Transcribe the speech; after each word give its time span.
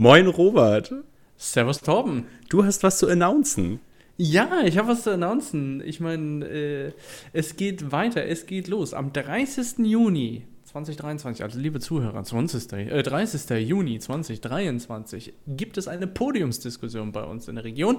Moin 0.00 0.28
Robert. 0.28 0.94
Servus 1.36 1.82
Torben. 1.82 2.24
Du 2.48 2.64
hast 2.64 2.82
was 2.82 2.96
zu 2.96 3.06
announcen. 3.06 3.80
Ja, 4.16 4.62
ich 4.64 4.78
habe 4.78 4.88
was 4.88 5.02
zu 5.02 5.10
announcen. 5.10 5.82
Ich 5.84 6.00
meine, 6.00 6.46
äh, 6.46 6.92
es 7.34 7.56
geht 7.56 7.92
weiter, 7.92 8.24
es 8.24 8.46
geht 8.46 8.68
los. 8.68 8.94
Am 8.94 9.12
30. 9.12 9.80
Juni 9.80 10.46
2023, 10.64 11.42
also 11.42 11.58
liebe 11.58 11.80
Zuhörer, 11.80 12.24
20, 12.24 12.72
äh, 12.72 13.02
30. 13.02 13.50
Juni 13.68 13.98
2023 13.98 15.34
gibt 15.46 15.76
es 15.76 15.86
eine 15.86 16.06
Podiumsdiskussion 16.06 17.12
bei 17.12 17.24
uns 17.24 17.46
in 17.48 17.56
der 17.56 17.64
Region. 17.64 17.98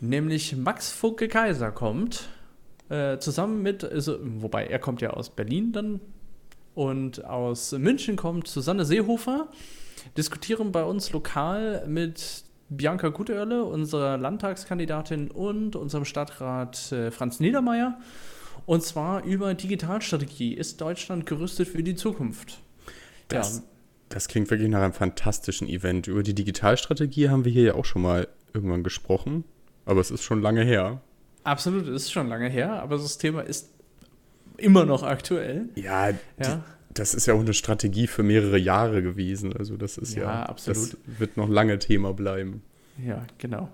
Nämlich 0.00 0.56
Max 0.56 0.90
Funke 0.90 1.28
Kaiser 1.28 1.70
kommt 1.70 2.30
äh, 2.88 3.18
zusammen 3.18 3.60
mit, 3.60 3.84
also, 3.84 4.16
wobei 4.22 4.68
er 4.68 4.78
kommt 4.78 5.02
ja 5.02 5.10
aus 5.10 5.28
Berlin 5.28 5.70
dann 5.70 6.00
und 6.74 7.26
aus 7.26 7.72
München 7.72 8.16
kommt 8.16 8.48
Susanne 8.48 8.86
Seehofer 8.86 9.50
diskutieren 10.16 10.72
bei 10.72 10.84
uns 10.84 11.12
lokal 11.12 11.84
mit 11.86 12.44
Bianca 12.68 13.08
Guterle, 13.08 13.64
unserer 13.64 14.16
Landtagskandidatin, 14.16 15.30
und 15.30 15.76
unserem 15.76 16.04
Stadtrat 16.04 16.92
äh, 16.92 17.10
Franz 17.10 17.40
Niedermeyer. 17.40 17.98
Und 18.66 18.82
zwar 18.82 19.24
über 19.24 19.54
Digitalstrategie. 19.54 20.54
Ist 20.54 20.80
Deutschland 20.80 21.26
gerüstet 21.26 21.68
für 21.68 21.82
die 21.82 21.94
Zukunft? 21.94 22.60
Das, 23.28 23.56
ja. 23.56 23.62
das 24.08 24.28
klingt 24.28 24.50
wirklich 24.50 24.70
nach 24.70 24.82
einem 24.82 24.92
fantastischen 24.92 25.68
Event. 25.68 26.06
Über 26.06 26.22
die 26.22 26.34
Digitalstrategie 26.34 27.28
haben 27.28 27.44
wir 27.44 27.52
hier 27.52 27.64
ja 27.64 27.74
auch 27.74 27.84
schon 27.84 28.02
mal 28.02 28.28
irgendwann 28.54 28.82
gesprochen. 28.82 29.44
Aber 29.84 30.00
es 30.00 30.10
ist 30.10 30.22
schon 30.22 30.40
lange 30.40 30.64
her. 30.64 31.02
Absolut, 31.42 31.86
es 31.88 32.04
ist 32.04 32.12
schon 32.12 32.28
lange 32.28 32.48
her, 32.48 32.82
aber 32.82 32.96
das 32.96 33.18
Thema 33.18 33.42
ist 33.42 33.70
immer 34.56 34.86
noch 34.86 35.02
aktuell. 35.02 35.68
Ja, 35.74 36.08
ja 36.40 36.64
das 36.94 37.14
ist 37.14 37.26
ja 37.26 37.34
auch 37.34 37.40
eine 37.40 37.54
Strategie 37.54 38.06
für 38.06 38.22
mehrere 38.22 38.58
Jahre 38.58 39.02
gewesen. 39.02 39.52
Also 39.52 39.76
das 39.76 39.98
ist 39.98 40.14
ja, 40.14 40.22
ja 40.22 40.42
absolut. 40.44 40.94
Das 40.94 41.18
wird 41.18 41.36
noch 41.36 41.48
lange 41.48 41.78
Thema 41.78 42.12
bleiben. 42.12 42.62
Ja, 43.04 43.26
genau. 43.38 43.68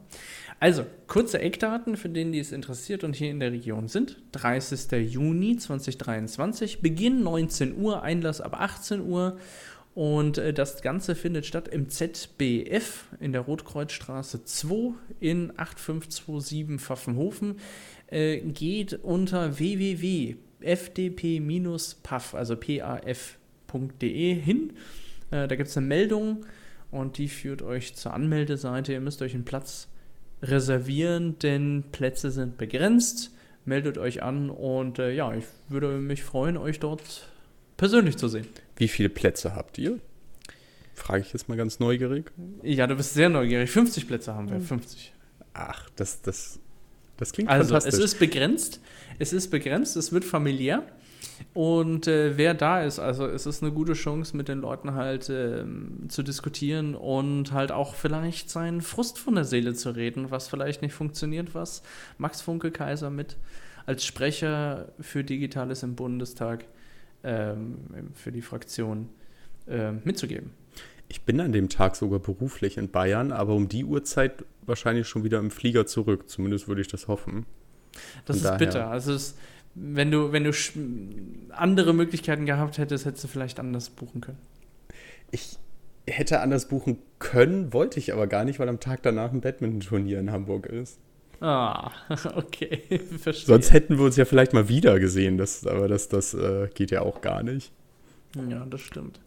Also, 0.58 0.84
kurze 1.06 1.40
Eckdaten 1.40 1.96
für 1.96 2.10
den, 2.10 2.32
die 2.32 2.38
es 2.38 2.52
interessiert 2.52 3.02
und 3.02 3.16
hier 3.16 3.30
in 3.30 3.40
der 3.40 3.52
Region 3.52 3.88
sind. 3.88 4.20
30. 4.32 4.92
Juni 5.10 5.56
2023, 5.56 6.80
Beginn 6.80 7.22
19 7.22 7.76
Uhr, 7.78 8.02
Einlass 8.02 8.40
ab 8.42 8.60
18 8.60 9.00
Uhr. 9.00 9.38
Und 9.94 10.38
äh, 10.38 10.52
das 10.52 10.82
Ganze 10.82 11.14
findet 11.14 11.46
statt 11.46 11.68
im 11.68 11.88
ZBF 11.88 13.06
in 13.20 13.32
der 13.32 13.40
Rotkreuzstraße 13.40 14.44
2 14.44 14.92
in 15.18 15.52
8527 15.56 16.78
Pfaffenhofen. 16.78 17.58
Äh, 18.08 18.40
geht 18.40 18.94
unter 19.02 19.58
www 19.58 20.36
fdp-paf, 20.62 22.34
also 22.34 22.56
paf.de 22.56 24.34
hin. 24.34 24.72
Äh, 25.30 25.48
da 25.48 25.56
gibt 25.56 25.68
es 25.68 25.76
eine 25.76 25.86
Meldung 25.86 26.46
und 26.90 27.18
die 27.18 27.28
führt 27.28 27.62
euch 27.62 27.94
zur 27.94 28.14
Anmeldeseite. 28.14 28.92
Ihr 28.92 29.00
müsst 29.00 29.22
euch 29.22 29.34
einen 29.34 29.44
Platz 29.44 29.88
reservieren, 30.42 31.38
denn 31.38 31.84
Plätze 31.92 32.30
sind 32.30 32.58
begrenzt. 32.58 33.32
Meldet 33.64 33.98
euch 33.98 34.22
an 34.22 34.50
und 34.50 34.98
äh, 34.98 35.12
ja, 35.12 35.34
ich 35.34 35.44
würde 35.68 35.98
mich 35.98 36.22
freuen, 36.22 36.56
euch 36.56 36.80
dort 36.80 37.28
persönlich 37.76 38.16
zu 38.16 38.28
sehen. 38.28 38.46
Wie 38.76 38.88
viele 38.88 39.10
Plätze 39.10 39.54
habt 39.54 39.78
ihr? 39.78 39.98
Frage 40.94 41.22
ich 41.22 41.32
jetzt 41.32 41.48
mal 41.48 41.56
ganz 41.56 41.78
neugierig. 41.78 42.32
Ja, 42.62 42.86
du 42.86 42.96
bist 42.96 43.14
sehr 43.14 43.28
neugierig. 43.28 43.70
50 43.70 44.08
Plätze 44.08 44.34
haben 44.34 44.50
wir, 44.50 44.60
50. 44.60 45.12
Ach, 45.52 45.88
das, 45.96 46.22
das, 46.22 46.58
das 47.20 47.32
klingt 47.32 47.48
also, 47.48 47.68
fantastisch. 47.68 47.92
Also, 47.92 48.04
es 48.04 48.12
ist 48.12 48.18
begrenzt. 48.18 48.80
Es 49.20 49.32
ist 49.32 49.50
begrenzt, 49.50 49.96
es 49.96 50.12
wird 50.12 50.24
familiär. 50.24 50.82
Und 51.52 52.06
äh, 52.06 52.36
wer 52.36 52.54
da 52.54 52.82
ist, 52.82 52.98
also 52.98 53.26
es 53.26 53.46
ist 53.46 53.62
eine 53.62 53.72
gute 53.72 53.92
Chance, 53.92 54.36
mit 54.36 54.48
den 54.48 54.60
Leuten 54.60 54.94
halt 54.94 55.28
äh, 55.28 55.64
zu 56.08 56.22
diskutieren 56.22 56.94
und 56.94 57.52
halt 57.52 57.72
auch 57.72 57.94
vielleicht 57.94 58.50
seinen 58.50 58.80
Frust 58.80 59.18
von 59.18 59.34
der 59.34 59.44
Seele 59.44 59.74
zu 59.74 59.90
reden, 59.90 60.30
was 60.30 60.48
vielleicht 60.48 60.82
nicht 60.82 60.94
funktioniert, 60.94 61.54
was 61.54 61.82
Max 62.18 62.40
Funke 62.40 62.70
Kaiser 62.70 63.10
mit 63.10 63.36
als 63.86 64.04
Sprecher 64.04 64.92
für 65.00 65.24
Digitales 65.24 65.82
im 65.82 65.96
Bundestag 65.96 66.64
ähm, 67.24 67.78
für 68.14 68.32
die 68.32 68.42
Fraktion 68.42 69.08
äh, 69.66 69.92
mitzugeben. 69.92 70.52
Ich 71.10 71.22
bin 71.22 71.40
an 71.40 71.50
dem 71.50 71.68
Tag 71.68 71.96
sogar 71.96 72.20
beruflich 72.20 72.78
in 72.78 72.88
Bayern, 72.88 73.32
aber 73.32 73.54
um 73.54 73.68
die 73.68 73.84
Uhrzeit 73.84 74.44
wahrscheinlich 74.64 75.08
schon 75.08 75.24
wieder 75.24 75.40
im 75.40 75.50
Flieger 75.50 75.84
zurück. 75.84 76.30
Zumindest 76.30 76.68
würde 76.68 76.82
ich 76.82 76.88
das 76.88 77.08
hoffen. 77.08 77.46
Das 78.26 78.36
ist 78.36 78.44
daher. 78.44 78.58
bitter. 78.58 78.90
Also 78.90 79.12
es, 79.12 79.36
wenn 79.74 80.12
du, 80.12 80.30
wenn 80.30 80.44
du 80.44 80.52
andere 81.50 81.94
Möglichkeiten 81.94 82.46
gehabt 82.46 82.78
hättest, 82.78 83.06
hättest 83.06 83.24
du 83.24 83.28
vielleicht 83.28 83.58
anders 83.58 83.90
buchen 83.90 84.20
können. 84.20 84.38
Ich 85.32 85.58
hätte 86.06 86.40
anders 86.40 86.68
buchen 86.68 86.98
können, 87.18 87.72
wollte 87.72 87.98
ich 87.98 88.12
aber 88.12 88.28
gar 88.28 88.44
nicht, 88.44 88.60
weil 88.60 88.68
am 88.68 88.78
Tag 88.78 89.02
danach 89.02 89.32
ein 89.32 89.40
Badminton-Turnier 89.40 90.20
in 90.20 90.30
Hamburg 90.30 90.66
ist. 90.66 91.00
Ah, 91.40 91.90
okay, 92.36 93.00
verstehe. 93.18 93.46
Sonst 93.46 93.72
hätten 93.72 93.98
wir 93.98 94.04
uns 94.04 94.16
ja 94.16 94.26
vielleicht 94.26 94.52
mal 94.52 94.68
wieder 94.68 95.00
gesehen, 95.00 95.38
das, 95.38 95.66
aber 95.66 95.88
das, 95.88 96.08
das 96.08 96.34
äh, 96.34 96.68
geht 96.72 96.92
ja 96.92 97.02
auch 97.02 97.20
gar 97.20 97.42
nicht. 97.42 97.72
Ja, 98.48 98.64
das 98.66 98.80
stimmt. 98.80 99.18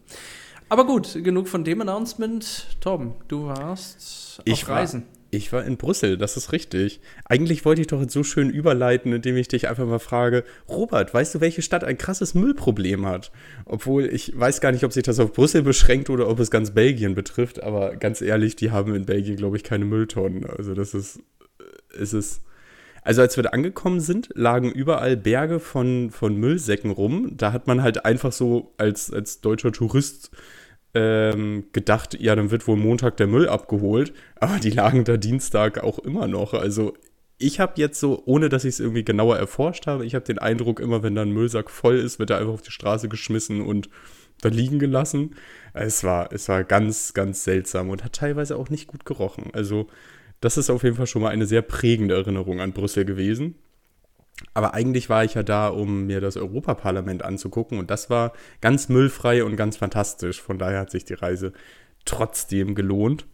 Aber 0.68 0.86
gut, 0.86 1.22
genug 1.22 1.48
von 1.48 1.64
dem 1.64 1.80
Announcement. 1.80 2.66
Torben, 2.80 3.14
du 3.28 3.46
warst 3.46 4.40
ich 4.44 4.64
auf 4.64 4.68
Reisen. 4.68 5.02
War, 5.02 5.08
ich 5.30 5.52
war 5.52 5.64
in 5.64 5.76
Brüssel, 5.76 6.16
das 6.16 6.36
ist 6.36 6.52
richtig. 6.52 7.00
Eigentlich 7.24 7.64
wollte 7.64 7.80
ich 7.80 7.88
doch 7.88 8.00
jetzt 8.00 8.12
so 8.12 8.22
schön 8.22 8.50
überleiten, 8.50 9.12
indem 9.12 9.36
ich 9.36 9.48
dich 9.48 9.68
einfach 9.68 9.86
mal 9.86 9.98
frage, 9.98 10.44
Robert, 10.68 11.12
weißt 11.12 11.34
du, 11.34 11.40
welche 11.40 11.62
Stadt 11.62 11.84
ein 11.84 11.98
krasses 11.98 12.34
Müllproblem 12.34 13.04
hat? 13.06 13.32
Obwohl 13.64 14.04
ich 14.06 14.38
weiß 14.38 14.60
gar 14.60 14.72
nicht, 14.72 14.84
ob 14.84 14.92
sich 14.92 15.02
das 15.02 15.18
auf 15.18 15.32
Brüssel 15.32 15.62
beschränkt 15.62 16.08
oder 16.08 16.28
ob 16.28 16.38
es 16.38 16.50
ganz 16.50 16.70
Belgien 16.70 17.14
betrifft, 17.14 17.62
aber 17.62 17.96
ganz 17.96 18.20
ehrlich, 18.22 18.56
die 18.56 18.70
haben 18.70 18.94
in 18.94 19.06
Belgien, 19.06 19.36
glaube 19.36 19.56
ich, 19.56 19.64
keine 19.64 19.84
Mülltonnen. 19.84 20.46
Also 20.46 20.74
das 20.74 20.94
ist, 20.94 21.20
ist 21.98 22.12
es. 22.12 22.40
Also 23.04 23.20
als 23.20 23.36
wir 23.36 23.44
da 23.44 23.50
angekommen 23.50 24.00
sind, 24.00 24.30
lagen 24.34 24.72
überall 24.72 25.16
Berge 25.16 25.60
von, 25.60 26.10
von 26.10 26.36
Müllsäcken 26.36 26.90
rum. 26.90 27.36
Da 27.36 27.52
hat 27.52 27.66
man 27.66 27.82
halt 27.82 28.04
einfach 28.04 28.32
so 28.32 28.72
als, 28.78 29.12
als 29.12 29.42
deutscher 29.42 29.72
Tourist 29.72 30.30
ähm, 30.94 31.66
gedacht, 31.72 32.18
ja, 32.20 32.34
dann 32.34 32.50
wird 32.50 32.66
wohl 32.66 32.76
Montag 32.76 33.16
der 33.18 33.26
Müll 33.26 33.48
abgeholt, 33.48 34.12
aber 34.36 34.58
die 34.58 34.70
lagen 34.70 35.04
da 35.04 35.16
Dienstag 35.16 35.82
auch 35.82 35.98
immer 35.98 36.28
noch. 36.28 36.54
Also 36.54 36.94
ich 37.36 37.60
habe 37.60 37.74
jetzt 37.76 38.00
so, 38.00 38.22
ohne 38.26 38.48
dass 38.48 38.64
ich 38.64 38.74
es 38.74 38.80
irgendwie 38.80 39.04
genauer 39.04 39.36
erforscht 39.36 39.86
habe, 39.86 40.06
ich 40.06 40.14
habe 40.14 40.24
den 40.24 40.38
Eindruck, 40.38 40.80
immer 40.80 41.02
wenn 41.02 41.14
da 41.14 41.22
ein 41.22 41.32
Müllsack 41.32 41.68
voll 41.68 41.96
ist, 41.96 42.18
wird 42.18 42.30
er 42.30 42.38
einfach 42.38 42.54
auf 42.54 42.62
die 42.62 42.70
Straße 42.70 43.08
geschmissen 43.08 43.60
und 43.60 43.90
da 44.40 44.48
liegen 44.48 44.78
gelassen. 44.78 45.34
Es 45.72 46.04
war, 46.04 46.32
es 46.32 46.48
war 46.48 46.64
ganz, 46.64 47.12
ganz 47.12 47.44
seltsam 47.44 47.90
und 47.90 48.04
hat 48.04 48.14
teilweise 48.14 48.56
auch 48.56 48.70
nicht 48.70 48.86
gut 48.86 49.04
gerochen. 49.04 49.50
Also 49.52 49.88
das 50.44 50.58
ist 50.58 50.70
auf 50.70 50.82
jeden 50.82 50.96
Fall 50.96 51.06
schon 51.06 51.22
mal 51.22 51.30
eine 51.30 51.46
sehr 51.46 51.62
prägende 51.62 52.14
Erinnerung 52.14 52.60
an 52.60 52.72
Brüssel 52.72 53.04
gewesen. 53.04 53.56
Aber 54.52 54.74
eigentlich 54.74 55.08
war 55.08 55.24
ich 55.24 55.34
ja 55.34 55.42
da, 55.42 55.68
um 55.68 56.06
mir 56.06 56.20
das 56.20 56.36
Europaparlament 56.36 57.24
anzugucken 57.24 57.78
und 57.78 57.90
das 57.90 58.10
war 58.10 58.32
ganz 58.60 58.88
müllfrei 58.88 59.44
und 59.44 59.56
ganz 59.56 59.76
fantastisch. 59.76 60.42
Von 60.42 60.58
daher 60.58 60.80
hat 60.80 60.90
sich 60.90 61.04
die 61.04 61.14
Reise 61.14 61.52
trotzdem 62.04 62.74
gelohnt. 62.74 63.26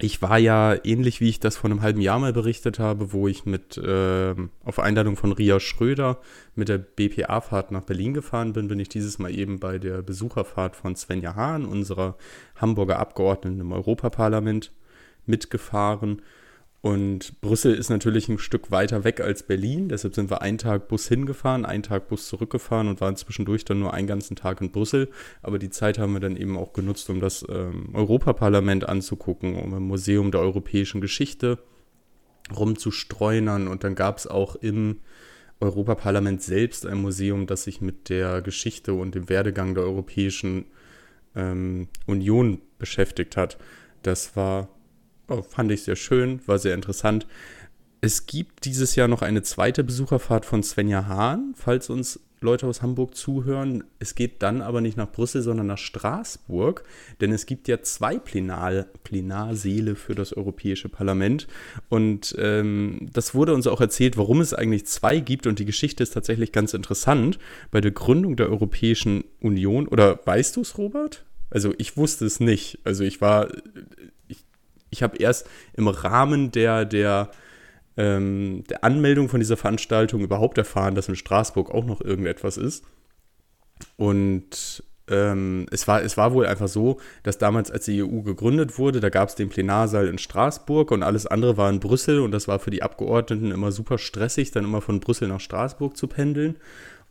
Ich 0.00 0.22
war 0.22 0.38
ja 0.38 0.76
ähnlich 0.84 1.20
wie 1.20 1.28
ich 1.28 1.40
das 1.40 1.56
vor 1.56 1.70
einem 1.70 1.82
halben 1.82 2.00
Jahr 2.00 2.18
mal 2.18 2.32
berichtet 2.32 2.78
habe, 2.78 3.12
wo 3.12 3.26
ich 3.26 3.46
mit 3.46 3.76
äh, 3.78 4.34
auf 4.64 4.78
Einladung 4.78 5.16
von 5.16 5.32
Ria 5.32 5.58
Schröder 5.58 6.20
mit 6.54 6.68
der 6.68 6.78
BPA-Fahrt 6.78 7.72
nach 7.72 7.82
Berlin 7.82 8.14
gefahren 8.14 8.52
bin, 8.52 8.68
bin 8.68 8.78
ich 8.78 8.88
dieses 8.88 9.18
Mal 9.18 9.36
eben 9.36 9.58
bei 9.58 9.78
der 9.78 10.02
Besucherfahrt 10.02 10.76
von 10.76 10.94
Svenja 10.94 11.34
Hahn, 11.34 11.64
unserer 11.64 12.16
Hamburger 12.56 12.98
Abgeordneten 13.00 13.60
im 13.60 13.72
Europaparlament, 13.72 14.72
mitgefahren. 15.28 16.22
Und 16.80 17.40
Brüssel 17.40 17.74
ist 17.74 17.90
natürlich 17.90 18.28
ein 18.28 18.38
Stück 18.38 18.70
weiter 18.70 19.02
weg 19.02 19.20
als 19.20 19.42
Berlin, 19.42 19.88
deshalb 19.88 20.14
sind 20.14 20.30
wir 20.30 20.42
einen 20.42 20.58
Tag 20.58 20.86
Bus 20.86 21.08
hingefahren, 21.08 21.66
einen 21.66 21.82
Tag 21.82 22.06
Bus 22.06 22.28
zurückgefahren 22.28 22.86
und 22.86 23.00
waren 23.00 23.16
zwischendurch 23.16 23.64
dann 23.64 23.80
nur 23.80 23.94
einen 23.94 24.06
ganzen 24.06 24.36
Tag 24.36 24.60
in 24.60 24.70
Brüssel. 24.70 25.08
Aber 25.42 25.58
die 25.58 25.70
Zeit 25.70 25.98
haben 25.98 26.12
wir 26.12 26.20
dann 26.20 26.36
eben 26.36 26.56
auch 26.56 26.72
genutzt, 26.72 27.10
um 27.10 27.20
das 27.20 27.44
ähm, 27.48 27.90
Europaparlament 27.94 28.88
anzugucken, 28.88 29.56
um 29.56 29.74
im 29.74 29.82
Museum 29.88 30.30
der 30.30 30.40
europäischen 30.40 31.00
Geschichte 31.00 31.58
rumzustreunern. 32.56 33.66
Und 33.66 33.82
dann 33.82 33.96
gab 33.96 34.18
es 34.18 34.28
auch 34.28 34.54
im 34.54 35.00
Europaparlament 35.60 36.42
selbst 36.42 36.86
ein 36.86 37.02
Museum, 37.02 37.48
das 37.48 37.64
sich 37.64 37.80
mit 37.80 38.08
der 38.08 38.40
Geschichte 38.40 38.94
und 38.94 39.16
dem 39.16 39.28
Werdegang 39.28 39.74
der 39.74 39.82
Europäischen 39.82 40.66
ähm, 41.34 41.88
Union 42.06 42.60
beschäftigt 42.78 43.36
hat. 43.36 43.58
Das 44.02 44.36
war 44.36 44.68
fand 45.48 45.70
ich 45.72 45.82
sehr 45.82 45.96
schön, 45.96 46.40
war 46.46 46.58
sehr 46.58 46.74
interessant. 46.74 47.26
Es 48.00 48.26
gibt 48.26 48.64
dieses 48.64 48.94
Jahr 48.94 49.08
noch 49.08 49.22
eine 49.22 49.42
zweite 49.42 49.82
Besucherfahrt 49.84 50.44
von 50.44 50.62
Svenja 50.62 51.06
Hahn, 51.06 51.54
falls 51.56 51.90
uns 51.90 52.20
Leute 52.40 52.66
aus 52.66 52.82
Hamburg 52.82 53.16
zuhören. 53.16 53.84
Es 53.98 54.14
geht 54.14 54.42
dann 54.42 54.62
aber 54.62 54.80
nicht 54.80 54.96
nach 54.96 55.10
Brüssel, 55.10 55.42
sondern 55.42 55.66
nach 55.66 55.78
Straßburg, 55.78 56.84
denn 57.20 57.32
es 57.32 57.46
gibt 57.46 57.68
ja 57.68 57.82
zwei 57.82 58.18
Plenar 58.18 58.86
Plenarsäle 59.02 59.96
für 59.96 60.14
das 60.14 60.32
Europäische 60.32 60.88
Parlament. 60.88 61.48
Und 61.88 62.36
ähm, 62.38 63.08
das 63.12 63.34
wurde 63.34 63.54
uns 63.54 63.66
auch 63.66 63.80
erzählt, 63.80 64.16
warum 64.16 64.40
es 64.40 64.54
eigentlich 64.54 64.86
zwei 64.86 65.18
gibt. 65.20 65.46
Und 65.46 65.58
die 65.58 65.64
Geschichte 65.64 66.02
ist 66.02 66.14
tatsächlich 66.14 66.52
ganz 66.52 66.74
interessant. 66.74 67.38
Bei 67.70 67.80
der 67.80 67.90
Gründung 67.90 68.36
der 68.36 68.48
Europäischen 68.48 69.24
Union, 69.40 69.88
oder 69.88 70.20
weißt 70.24 70.56
du 70.56 70.60
es, 70.60 70.78
Robert? 70.78 71.24
Also 71.50 71.74
ich 71.78 71.96
wusste 71.96 72.26
es 72.26 72.40
nicht. 72.40 72.78
Also 72.84 73.04
ich 73.04 73.20
war, 73.20 73.48
ich, 74.90 75.02
habe 75.02 75.18
erst 75.18 75.48
im 75.74 75.88
Rahmen 75.88 76.50
der, 76.50 76.84
der, 76.84 77.30
ähm, 77.96 78.64
der 78.68 78.84
Anmeldung 78.84 79.28
von 79.28 79.40
dieser 79.40 79.56
Veranstaltung 79.56 80.20
überhaupt 80.20 80.58
erfahren, 80.58 80.94
dass 80.94 81.08
in 81.08 81.16
Straßburg 81.16 81.70
auch 81.70 81.84
noch 81.84 82.00
irgendetwas 82.00 82.56
ist. 82.56 82.84
Und 83.96 84.82
ähm, 85.10 85.66
es, 85.70 85.88
war, 85.88 86.02
es 86.02 86.16
war 86.16 86.32
wohl 86.32 86.46
einfach 86.46 86.68
so, 86.68 86.98
dass 87.22 87.38
damals, 87.38 87.70
als 87.70 87.86
die 87.86 88.02
EU 88.02 88.22
gegründet 88.22 88.78
wurde, 88.78 89.00
da 89.00 89.08
gab 89.08 89.28
es 89.28 89.34
den 89.34 89.48
Plenarsaal 89.48 90.06
in 90.06 90.18
Straßburg 90.18 90.90
und 90.90 91.02
alles 91.02 91.26
andere 91.26 91.56
war 91.56 91.70
in 91.70 91.80
Brüssel 91.80 92.20
und 92.20 92.30
das 92.30 92.48
war 92.48 92.58
für 92.58 92.70
die 92.70 92.82
Abgeordneten 92.82 93.50
immer 93.50 93.72
super 93.72 93.98
stressig, 93.98 94.50
dann 94.50 94.64
immer 94.64 94.80
von 94.80 95.00
Brüssel 95.00 95.28
nach 95.28 95.40
Straßburg 95.40 95.96
zu 95.96 96.08
pendeln. 96.08 96.56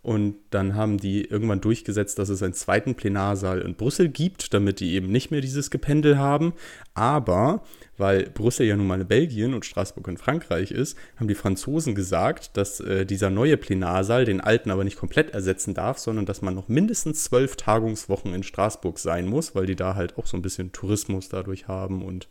Und 0.02 0.36
dann 0.52 0.76
haben 0.76 0.98
die 0.98 1.26
irgendwann 1.26 1.60
durchgesetzt, 1.60 2.18
dass 2.18 2.30
es 2.30 2.42
einen 2.42 2.54
zweiten 2.54 2.96
Plenarsaal 2.96 3.60
in 3.62 3.76
Brüssel 3.76 4.08
gibt, 4.08 4.54
damit 4.54 4.80
die 4.80 4.94
eben 4.94 5.12
nicht 5.12 5.32
mehr 5.32 5.42
dieses 5.42 5.70
Gependel 5.70 6.18
haben. 6.18 6.54
Aber 6.94 7.64
weil 7.98 8.30
Brüssel 8.30 8.68
ja 8.68 8.78
nun 8.78 8.88
mal 8.88 9.02
in 9.02 9.08
Belgien 9.08 9.54
und 9.54 9.66
Straßburg 9.66 10.08
in 10.08 10.18
Frankreich 10.18 10.72
ist, 10.72 10.98
haben 11.18 11.28
die 11.28 11.36
Franzosen 11.36 11.96
gesagt, 11.96 12.56
dass 12.56 12.80
äh, 12.80 13.06
dieser 13.06 13.30
neue 13.30 13.58
Plenarsaal 13.58 14.24
den 14.24 14.40
alten 14.40 14.72
aber 14.72 14.84
nicht 14.84 14.98
komplett 14.98 15.32
ersetzen 15.32 15.74
darf, 15.74 15.98
sondern 15.98 16.26
dass 16.26 16.42
man 16.42 16.54
noch 16.54 16.68
mindestens 16.68 17.24
zwölf 17.24 17.56
Tagungswochen 17.56 18.34
in 18.34 18.44
Straßburg 18.44 19.00
sein 19.00 19.26
muss, 19.26 19.56
weil 19.56 19.66
die 19.66 19.76
da 19.76 19.96
halt 19.96 20.18
auch 20.18 20.28
so 20.28 20.38
ein 20.38 20.44
bisschen 20.44 20.72
Tourismus 20.72 21.28
dadurch 21.28 21.68
haben 21.68 22.04
und 22.04 22.28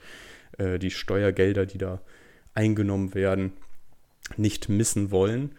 äh, 0.59 0.79
die 0.79 0.91
Steuergelder, 0.91 1.67
die 1.67 1.79
da 1.79 2.01
eingenommen 2.55 3.15
werden, 3.15 3.53
nicht 4.37 4.69
missen 4.69 5.11
wollen. 5.11 5.53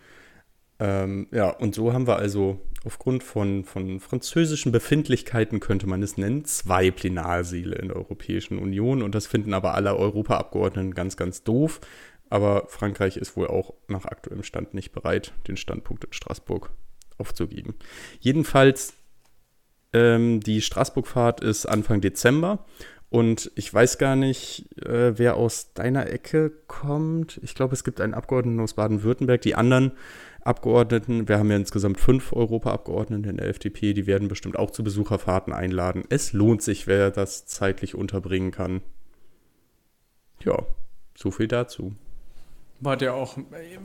Ähm, 0.80 1.28
ja, 1.32 1.50
und 1.50 1.74
so 1.74 1.94
haben 1.94 2.08
wir 2.08 2.18
also 2.18 2.62
aufgrund 2.86 3.24
von, 3.24 3.66
von 3.66 4.00
französischen 4.00 4.72
Befindlichkeiten, 4.72 5.60
könnte 5.60 5.88
man 5.88 6.04
es 6.04 6.18
nennen, 6.18 6.46
zwei 6.46 6.92
Plenarsäle 6.92 7.76
in 7.76 7.90
der 7.90 7.98
Europäischen 7.98 8.60
Union. 8.60 9.02
Und 9.02 9.16
das 9.16 9.28
finden 9.28 9.54
aber 9.54 9.74
alle 9.74 9.96
Europaabgeordneten 9.96 10.94
ganz, 10.94 11.18
ganz 11.18 11.44
doof. 11.44 11.82
Aber 12.30 12.68
Frankreich 12.68 13.18
ist 13.18 13.36
wohl 13.36 13.48
auch 13.48 13.74
nach 13.88 14.06
aktuellem 14.06 14.44
Stand 14.44 14.74
nicht 14.74 14.92
bereit, 14.92 15.34
den 15.48 15.58
Standpunkt 15.58 16.04
in 16.06 16.14
Straßburg 16.14 16.70
aufzugeben. 17.18 17.76
Jedenfalls, 18.20 18.94
ähm, 19.94 20.42
die 20.42 20.62
Straßburg-Fahrt 20.62 21.42
ist 21.42 21.66
Anfang 21.66 22.02
Dezember. 22.02 22.66
Und 23.10 23.52
ich 23.56 23.74
weiß 23.74 23.98
gar 23.98 24.18
nicht, 24.18 24.66
äh, 24.86 25.18
wer 25.18 25.38
aus 25.38 25.74
deiner 25.74 26.10
Ecke 26.10 26.52
kommt. 26.68 27.40
Ich 27.42 27.56
glaube, 27.56 27.74
es 27.74 27.86
gibt 27.86 28.02
einen 28.02 28.14
Abgeordneten 28.14 28.60
aus 28.60 28.74
Baden-Württemberg. 28.74 29.42
Die 29.42 29.56
anderen 29.56 29.94
Abgeordneten, 30.48 31.28
wir 31.28 31.38
haben 31.40 31.52
ja 31.52 31.58
insgesamt 31.58 32.00
fünf 32.00 32.34
Europaabgeordnete 32.34 33.30
in 33.30 33.38
der 33.38 33.48
FDP, 33.50 33.94
die 33.94 34.08
werden 34.08 34.28
bestimmt 34.28 34.58
auch 34.58 34.72
zu 34.72 34.84
Besucherfahrten 34.84 35.54
einladen. 35.54 36.04
Es 36.10 36.34
lohnt 36.34 36.62
sich, 36.62 36.88
wer 36.88 37.12
das 37.12 37.46
zeitlich 37.46 37.96
unterbringen 37.96 38.52
kann. 38.52 38.82
Ja, 40.44 40.66
so 41.16 41.32
viel 41.32 41.48
dazu. 41.48 41.94
Wart 42.80 43.02
ihr 43.02 43.14
auch, 43.16 43.38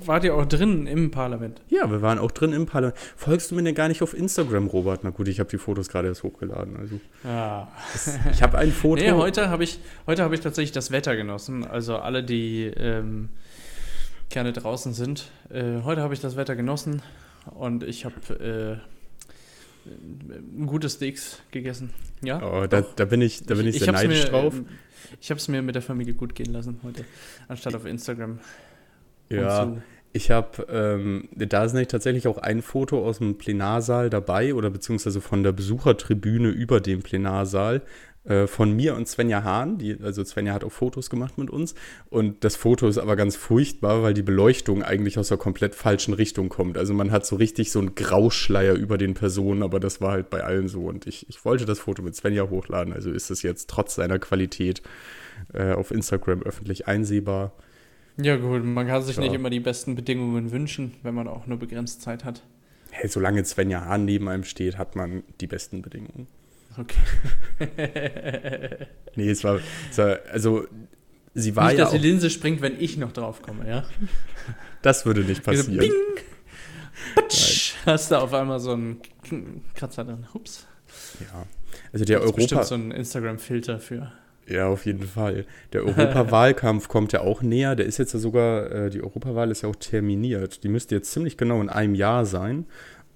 wart 0.04 0.22
ihr 0.24 0.34
auch 0.34 0.44
drin 0.44 0.86
im 0.86 1.10
Parlament? 1.10 1.62
Ja, 1.68 1.90
wir 1.90 2.02
waren 2.02 2.18
auch 2.18 2.30
drin 2.30 2.52
im 2.52 2.66
Parlament. 2.66 2.98
Folgst 3.16 3.50
du 3.50 3.54
mir 3.54 3.62
denn 3.62 3.74
gar 3.74 3.88
nicht 3.88 4.02
auf 4.02 4.12
Instagram, 4.12 4.66
Robert? 4.66 5.02
Na 5.02 5.10
gut, 5.10 5.28
ich 5.28 5.40
habe 5.40 5.48
die 5.48 5.56
Fotos 5.56 5.88
gerade 5.88 6.08
erst 6.08 6.22
hochgeladen. 6.22 6.76
Also. 6.76 7.00
Ah. 7.24 7.68
ich 8.30 8.42
habe 8.42 8.58
ein 8.58 8.70
Foto. 8.72 9.02
Nee, 9.02 9.12
heute 9.12 9.48
habe 9.48 9.64
ich, 9.64 9.80
hab 10.06 10.32
ich 10.32 10.40
tatsächlich 10.40 10.72
das 10.72 10.90
Wetter 10.90 11.16
genossen. 11.16 11.64
Also 11.64 11.96
alle, 11.96 12.22
die 12.22 12.64
ähm, 12.64 13.30
gerne 14.32 14.52
draußen 14.52 14.92
sind. 14.92 15.30
Äh, 15.50 15.82
heute 15.84 16.00
habe 16.02 16.14
ich 16.14 16.20
das 16.20 16.36
Wetter 16.36 16.56
genossen 16.56 17.02
und 17.54 17.84
ich 17.84 18.04
habe 18.04 18.80
äh, 19.86 19.88
ein 19.88 20.66
gutes 20.66 20.94
Steaks 20.94 21.40
gegessen. 21.50 21.90
Ja. 22.22 22.42
Oh, 22.42 22.66
da, 22.66 22.80
da, 22.80 23.04
bin 23.04 23.20
ich, 23.20 23.44
da 23.44 23.54
bin 23.54 23.66
ich, 23.66 23.76
ich 23.76 23.84
sehr 23.84 23.92
neidisch 23.92 24.24
mir, 24.24 24.30
drauf. 24.30 24.54
Äh, 24.54 24.62
ich 25.20 25.30
habe 25.30 25.38
es 25.38 25.48
mir 25.48 25.62
mit 25.62 25.74
der 25.74 25.82
Familie 25.82 26.14
gut 26.14 26.34
gehen 26.34 26.52
lassen 26.52 26.80
heute, 26.82 27.04
anstatt 27.48 27.74
auf 27.74 27.84
Instagram. 27.84 28.38
Ja, 29.28 29.76
ich 30.14 30.30
habe, 30.30 30.66
ähm, 30.68 31.28
da 31.34 31.64
ist 31.64 31.72
nämlich 31.72 31.88
tatsächlich 31.88 32.26
auch 32.28 32.36
ein 32.36 32.60
Foto 32.60 33.06
aus 33.06 33.18
dem 33.18 33.38
Plenarsaal 33.38 34.10
dabei 34.10 34.54
oder 34.54 34.68
beziehungsweise 34.68 35.22
von 35.22 35.42
der 35.42 35.52
Besuchertribüne 35.52 36.48
über 36.48 36.80
dem 36.80 37.02
Plenarsaal. 37.02 37.80
Äh, 38.24 38.46
von 38.46 38.70
mir 38.70 38.94
und 38.94 39.08
Svenja 39.08 39.42
Hahn. 39.42 39.78
Die, 39.78 39.98
also 40.00 40.22
Svenja 40.24 40.52
hat 40.52 40.62
auch 40.62 40.70
Fotos 40.70 41.10
gemacht 41.10 41.38
mit 41.38 41.50
uns. 41.50 41.74
Und 42.08 42.44
das 42.44 42.54
Foto 42.54 42.86
ist 42.86 42.98
aber 42.98 43.16
ganz 43.16 43.34
furchtbar, 43.34 44.04
weil 44.04 44.14
die 44.14 44.22
Beleuchtung 44.22 44.84
eigentlich 44.84 45.18
aus 45.18 45.28
der 45.28 45.38
komplett 45.38 45.74
falschen 45.74 46.14
Richtung 46.14 46.48
kommt. 46.48 46.78
Also 46.78 46.94
man 46.94 47.10
hat 47.10 47.26
so 47.26 47.34
richtig 47.34 47.72
so 47.72 47.80
einen 47.80 47.96
Grauschleier 47.96 48.74
über 48.74 48.96
den 48.96 49.14
Personen, 49.14 49.64
aber 49.64 49.80
das 49.80 50.00
war 50.00 50.12
halt 50.12 50.30
bei 50.30 50.44
allen 50.44 50.68
so. 50.68 50.82
Und 50.82 51.06
ich, 51.08 51.28
ich 51.28 51.44
wollte 51.44 51.64
das 51.64 51.80
Foto 51.80 52.02
mit 52.02 52.14
Svenja 52.14 52.48
hochladen. 52.48 52.92
Also 52.92 53.10
ist 53.10 53.30
es 53.30 53.42
jetzt 53.42 53.68
trotz 53.68 53.96
seiner 53.96 54.20
Qualität 54.20 54.82
äh, 55.52 55.72
auf 55.72 55.90
Instagram 55.90 56.42
öffentlich 56.42 56.86
einsehbar. 56.86 57.52
Ja 58.18 58.36
gut, 58.36 58.64
man 58.64 58.86
kann 58.86 59.02
sich 59.02 59.16
ja. 59.16 59.22
nicht 59.22 59.34
immer 59.34 59.50
die 59.50 59.58
besten 59.58 59.96
Bedingungen 59.96 60.52
wünschen, 60.52 60.94
wenn 61.02 61.14
man 61.14 61.26
auch 61.26 61.48
nur 61.48 61.58
begrenzt 61.58 62.02
Zeit 62.02 62.24
hat. 62.24 62.42
Hey, 62.90 63.08
solange 63.08 63.44
Svenja 63.44 63.84
Hahn 63.86 64.04
neben 64.04 64.28
einem 64.28 64.44
steht, 64.44 64.78
hat 64.78 64.94
man 64.94 65.24
die 65.40 65.46
besten 65.48 65.82
Bedingungen. 65.82 66.28
Okay. 66.78 66.98
nee, 69.16 69.30
es 69.30 69.44
war, 69.44 69.60
es 69.90 69.98
war, 69.98 70.18
also 70.30 70.66
sie 71.34 71.54
war 71.54 71.68
nicht, 71.68 71.78
ja 71.78 71.84
dass 71.84 71.92
die 71.92 71.98
Linse 71.98 72.30
springt, 72.30 72.62
wenn 72.62 72.80
ich 72.80 72.96
noch 72.96 73.12
drauf 73.12 73.42
komme, 73.42 73.68
ja? 73.68 73.84
Das 74.82 75.06
würde 75.06 75.20
nicht 75.20 75.44
passieren. 75.44 75.78
Also, 75.78 75.92
bing, 75.92 76.24
patsch, 77.14 77.74
hast 77.86 78.10
du 78.10 78.16
auf 78.16 78.34
einmal 78.34 78.58
so 78.58 78.72
einen 78.72 79.00
Kratzer 79.74 80.04
drin. 80.04 80.26
Ups. 80.34 80.66
Ja, 81.20 81.46
also 81.92 82.04
der 82.04 82.18
das 82.18 82.26
Europa... 82.26 82.36
bestimmt 82.40 82.64
so 82.64 82.74
ein 82.74 82.90
Instagram-Filter 82.90 83.78
für... 83.78 84.12
Ja, 84.48 84.66
auf 84.66 84.86
jeden 84.86 85.06
Fall. 85.06 85.46
Der 85.72 85.82
Europawahlkampf 85.86 86.88
kommt 86.88 87.12
ja 87.12 87.20
auch 87.20 87.42
näher. 87.42 87.76
Der 87.76 87.86
ist 87.86 87.98
jetzt 87.98 88.12
ja 88.12 88.18
sogar, 88.18 88.70
äh, 88.72 88.90
die 88.90 89.02
Europawahl 89.02 89.50
ist 89.50 89.62
ja 89.62 89.68
auch 89.68 89.76
terminiert. 89.76 90.64
Die 90.64 90.68
müsste 90.68 90.96
jetzt 90.96 91.12
ziemlich 91.12 91.36
genau 91.36 91.60
in 91.60 91.68
einem 91.68 91.94
Jahr 91.94 92.26
sein. 92.26 92.66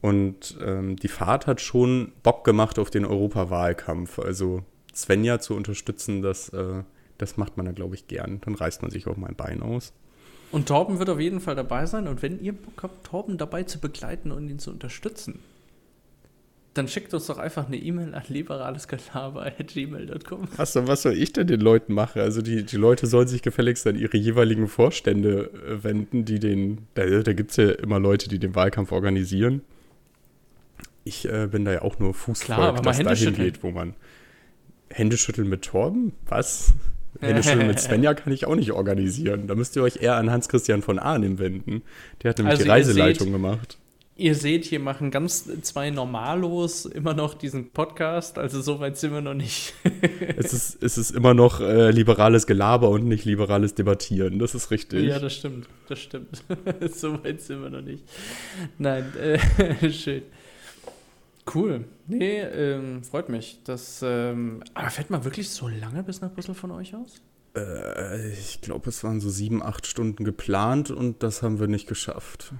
Und 0.00 0.56
ähm, 0.62 0.96
die 0.96 1.08
Fahrt 1.08 1.46
hat 1.46 1.60
schon 1.60 2.12
Bock 2.22 2.44
gemacht 2.44 2.78
auf 2.78 2.88
den 2.90 3.04
Europawahlkampf. 3.04 4.18
Also 4.18 4.62
Svenja 4.94 5.40
zu 5.40 5.54
unterstützen, 5.54 6.22
das, 6.22 6.48
äh, 6.50 6.84
das 7.18 7.36
macht 7.36 7.56
man 7.56 7.66
da, 7.66 7.72
glaube 7.72 7.96
ich, 7.96 8.06
gern. 8.06 8.40
Dann 8.44 8.54
reißt 8.54 8.82
man 8.82 8.90
sich 8.90 9.06
auch 9.06 9.16
mal 9.16 9.28
ein 9.28 9.36
Bein 9.36 9.62
aus. 9.62 9.92
Und 10.52 10.68
Torben 10.68 10.98
wird 10.98 11.08
auf 11.10 11.18
jeden 11.18 11.40
Fall 11.40 11.56
dabei 11.56 11.86
sein. 11.86 12.06
Und 12.08 12.20
wenn 12.22 12.38
ihr 12.40 12.52
Bock 12.52 12.82
habt, 12.82 13.06
Torben 13.06 13.38
dabei 13.38 13.62
zu 13.64 13.80
begleiten 13.80 14.32
und 14.32 14.48
ihn 14.48 14.58
zu 14.58 14.70
unterstützen, 14.70 15.40
dann 16.74 16.88
schickt 16.88 17.14
uns 17.14 17.26
doch 17.26 17.38
einfach 17.38 17.66
eine 17.66 17.78
E-Mail 17.78 18.14
an 18.14 18.22
liberalesgelaber.gmail.com. 18.28 20.48
Was, 20.56 20.76
was 20.76 21.02
soll 21.02 21.14
ich 21.14 21.32
denn 21.32 21.46
den 21.46 21.60
Leuten 21.60 21.94
machen? 21.94 22.20
Also 22.20 22.42
die, 22.42 22.64
die 22.64 22.76
Leute 22.76 23.06
sollen 23.06 23.28
sich 23.28 23.40
gefälligst 23.40 23.86
an 23.86 23.96
ihre 23.96 24.18
jeweiligen 24.18 24.68
Vorstände 24.68 25.50
äh, 25.66 25.82
wenden, 25.82 26.26
die 26.26 26.38
den, 26.38 26.86
da, 26.94 27.06
da 27.06 27.32
gibt 27.32 27.52
es 27.52 27.56
ja 27.56 27.70
immer 27.70 27.98
Leute, 27.98 28.28
die 28.28 28.38
den 28.38 28.54
Wahlkampf 28.54 28.92
organisieren 28.92 29.62
ich 31.06 31.28
äh, 31.28 31.46
bin 31.46 31.64
da 31.64 31.72
ja 31.72 31.82
auch 31.82 31.98
nur 31.98 32.12
Fußvolk, 32.12 32.82
das 32.82 32.98
dahin 32.98 33.34
geht, 33.34 33.62
wo 33.62 33.70
man 33.70 33.94
Händeschütteln 34.90 35.48
mit 35.48 35.62
Torben? 35.62 36.12
Was? 36.26 36.74
Händeschütteln 37.20 37.66
mit 37.66 37.80
Svenja 37.80 38.14
kann 38.14 38.32
ich 38.32 38.46
auch 38.46 38.56
nicht 38.56 38.72
organisieren. 38.72 39.46
Da 39.46 39.54
müsst 39.54 39.76
ihr 39.76 39.82
euch 39.82 40.02
eher 40.02 40.16
an 40.16 40.30
Hans-Christian 40.30 40.82
von 40.82 40.98
Arnim 40.98 41.38
wenden. 41.38 41.82
Der 42.22 42.30
hat 42.30 42.38
nämlich 42.38 42.52
also 42.52 42.64
die 42.64 42.70
Reiseleitung 42.70 43.28
seht, 43.28 43.32
gemacht. 43.32 43.78
Ihr 44.18 44.34
seht, 44.34 44.64
hier 44.64 44.80
machen 44.80 45.10
ganz 45.10 45.44
zwei 45.62 45.90
Normalos 45.90 46.86
immer 46.86 47.14
noch 47.14 47.34
diesen 47.34 47.70
Podcast, 47.70 48.38
also 48.38 48.62
so 48.62 48.80
weit 48.80 48.96
sind 48.96 49.12
wir 49.12 49.20
noch 49.20 49.34
nicht. 49.34 49.74
es, 50.36 50.54
ist, 50.54 50.82
es 50.82 50.98
ist 50.98 51.10
immer 51.10 51.34
noch 51.34 51.60
äh, 51.60 51.90
liberales 51.90 52.46
Gelaber 52.46 52.88
und 52.88 53.06
nicht 53.06 53.26
liberales 53.26 53.74
Debattieren, 53.74 54.38
das 54.38 54.54
ist 54.54 54.70
richtig. 54.70 55.04
Ja, 55.04 55.18
das 55.18 55.34
stimmt, 55.34 55.68
das 55.88 56.00
stimmt. 56.00 56.42
so 56.94 57.22
weit 57.22 57.42
sind 57.42 57.62
wir 57.62 57.68
noch 57.68 57.82
nicht. 57.82 58.04
Nein, 58.78 59.12
äh, 59.16 59.90
schön. 59.90 60.22
Cool. 61.52 61.84
Nee, 62.08 62.40
ähm, 62.40 63.04
freut 63.04 63.28
mich. 63.28 63.60
Das, 63.64 64.00
ähm, 64.02 64.62
aber 64.74 64.90
fährt 64.90 65.10
man 65.10 65.24
wirklich 65.24 65.50
so 65.50 65.68
lange 65.68 66.02
bis 66.02 66.20
nach 66.20 66.32
Brüssel 66.32 66.54
von 66.54 66.72
euch 66.72 66.94
aus? 66.94 67.22
Äh, 67.56 68.30
ich 68.32 68.60
glaube, 68.60 68.88
es 68.88 69.04
waren 69.04 69.20
so 69.20 69.30
sieben, 69.30 69.62
acht 69.62 69.86
Stunden 69.86 70.24
geplant 70.24 70.90
und 70.90 71.22
das 71.22 71.42
haben 71.42 71.60
wir 71.60 71.68
nicht 71.68 71.88
geschafft. 71.88 72.52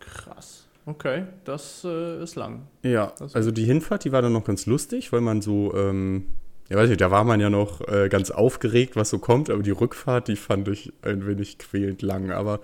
Krass. 0.00 0.66
Okay, 0.86 1.24
das 1.44 1.84
äh, 1.84 2.22
ist 2.22 2.36
lang. 2.36 2.66
Ja, 2.82 3.12
also 3.34 3.50
die 3.50 3.64
Hinfahrt, 3.64 4.04
die 4.04 4.12
war 4.12 4.22
dann 4.22 4.32
noch 4.32 4.44
ganz 4.44 4.66
lustig, 4.66 5.12
weil 5.12 5.20
man 5.20 5.42
so, 5.42 5.74
ähm, 5.76 6.26
ja 6.68 6.76
weiß 6.76 6.88
nicht, 6.88 7.00
da 7.00 7.10
war 7.10 7.24
man 7.24 7.38
ja 7.38 7.50
noch 7.50 7.86
äh, 7.86 8.08
ganz 8.08 8.30
aufgeregt, 8.30 8.96
was 8.96 9.10
so 9.10 9.18
kommt, 9.18 9.50
aber 9.50 9.62
die 9.62 9.70
Rückfahrt, 9.70 10.28
die 10.28 10.36
fand 10.36 10.68
ich 10.68 10.92
ein 11.02 11.26
wenig 11.26 11.58
quälend 11.58 12.00
lang. 12.02 12.30
Aber 12.30 12.60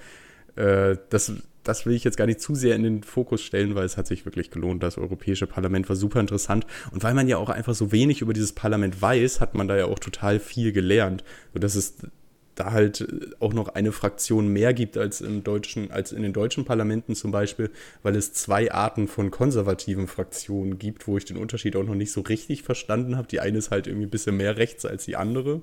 äh, 0.56 0.96
das 1.10 1.32
das 1.68 1.86
will 1.86 1.94
ich 1.94 2.04
jetzt 2.04 2.16
gar 2.16 2.26
nicht 2.26 2.40
zu 2.40 2.54
sehr 2.54 2.76
in 2.76 2.82
den 2.82 3.02
Fokus 3.02 3.42
stellen, 3.42 3.74
weil 3.74 3.84
es 3.84 3.96
hat 3.96 4.06
sich 4.06 4.24
wirklich 4.24 4.50
gelohnt. 4.50 4.82
Das 4.82 4.98
Europäische 4.98 5.46
Parlament 5.46 5.88
war 5.88 5.96
super 5.96 6.20
interessant. 6.20 6.66
Und 6.92 7.02
weil 7.02 7.14
man 7.14 7.28
ja 7.28 7.38
auch 7.38 7.50
einfach 7.50 7.74
so 7.74 7.92
wenig 7.92 8.20
über 8.20 8.32
dieses 8.32 8.52
Parlament 8.52 9.00
weiß, 9.00 9.40
hat 9.40 9.54
man 9.54 9.68
da 9.68 9.76
ja 9.76 9.86
auch 9.86 9.98
total 9.98 10.38
viel 10.38 10.72
gelernt. 10.72 11.24
So, 11.52 11.58
das 11.58 11.76
ist 11.76 12.06
da 12.54 12.72
halt 12.72 13.06
auch 13.38 13.52
noch 13.52 13.68
eine 13.68 13.92
Fraktion 13.92 14.48
mehr 14.48 14.72
gibt 14.72 14.96
als 14.96 15.20
im 15.20 15.44
deutschen, 15.44 15.90
als 15.90 16.12
in 16.12 16.22
den 16.22 16.32
deutschen 16.32 16.64
Parlamenten 16.64 17.14
zum 17.14 17.30
Beispiel, 17.30 17.70
weil 18.02 18.16
es 18.16 18.32
zwei 18.32 18.72
Arten 18.72 19.08
von 19.08 19.30
konservativen 19.30 20.08
Fraktionen 20.08 20.78
gibt, 20.78 21.06
wo 21.06 21.18
ich 21.18 21.26
den 21.26 21.36
Unterschied 21.36 21.76
auch 21.76 21.84
noch 21.84 21.94
nicht 21.94 22.12
so 22.12 22.22
richtig 22.22 22.62
verstanden 22.62 23.16
habe. 23.16 23.28
Die 23.28 23.40
eine 23.40 23.58
ist 23.58 23.70
halt 23.70 23.86
irgendwie 23.86 24.06
ein 24.06 24.10
bisschen 24.10 24.38
mehr 24.38 24.56
rechts 24.56 24.86
als 24.86 25.04
die 25.04 25.16
andere. 25.16 25.62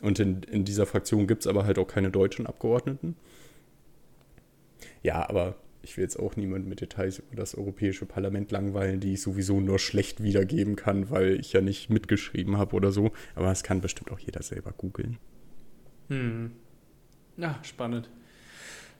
Und 0.00 0.20
in, 0.20 0.42
in 0.44 0.64
dieser 0.64 0.86
Fraktion 0.86 1.26
gibt 1.26 1.42
es 1.42 1.46
aber 1.46 1.64
halt 1.64 1.78
auch 1.78 1.88
keine 1.88 2.10
deutschen 2.10 2.46
Abgeordneten. 2.46 3.16
Ja, 5.02 5.28
aber 5.28 5.56
ich 5.82 5.96
will 5.96 6.02
jetzt 6.02 6.18
auch 6.18 6.36
niemand 6.36 6.66
mit 6.66 6.80
Details 6.80 7.20
über 7.20 7.36
das 7.36 7.54
Europäische 7.54 8.06
Parlament 8.06 8.50
langweilen, 8.50 8.98
die 9.00 9.12
ich 9.12 9.22
sowieso 9.22 9.60
nur 9.60 9.78
schlecht 9.78 10.22
wiedergeben 10.22 10.74
kann, 10.74 11.10
weil 11.10 11.38
ich 11.38 11.52
ja 11.52 11.60
nicht 11.60 11.90
mitgeschrieben 11.90 12.58
habe 12.58 12.74
oder 12.74 12.90
so. 12.90 13.12
Aber 13.34 13.46
das 13.46 13.62
kann 13.62 13.80
bestimmt 13.80 14.10
auch 14.10 14.18
jeder 14.18 14.42
selber 14.42 14.72
googeln. 14.76 15.18
Hm. 16.08 16.52
Ja, 17.36 17.58
spannend. 17.62 18.08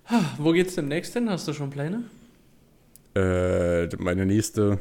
Ha, 0.09 0.37
wo 0.39 0.53
geht's 0.53 0.77
demnächst 0.77 1.13
hin? 1.15 1.29
Hast 1.29 1.49
du 1.49 1.53
schon 1.53 1.71
Pläne? 1.71 2.05
Äh, 3.17 3.89
meine 3.97 4.27
nächste, 4.27 4.79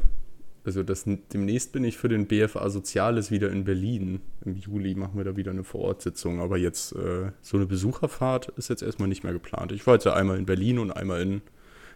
also 0.66 0.84
das, 0.84 1.06
demnächst 1.06 1.72
bin 1.72 1.84
ich 1.84 1.98
für 1.98 2.10
den 2.10 2.28
BFA 2.28 2.70
Soziales 2.70 3.30
wieder 3.32 3.52
in 3.52 3.64
Berlin. 3.64 4.22
Im 4.44 4.56
Juli 4.56 4.96
machen 4.96 5.18
wir 5.18 5.24
da 5.24 5.36
wieder 5.36 5.52
eine 5.52 5.64
Vorortsitzung. 5.64 6.40
Aber 6.40 6.58
jetzt 6.58 6.94
äh, 6.96 7.32
so 7.42 7.58
eine 7.58 7.66
Besucherfahrt 7.66 8.50
ist 8.58 8.70
jetzt 8.70 8.82
erstmal 8.82 9.08
nicht 9.08 9.24
mehr 9.24 9.34
geplant. 9.34 9.72
Ich 9.72 9.86
war 9.86 9.96
jetzt 9.96 10.06
ja 10.06 10.14
einmal 10.14 10.38
in 10.38 10.46
Berlin 10.46 10.80
und 10.80 10.92
einmal 10.92 11.22
in 11.22 11.42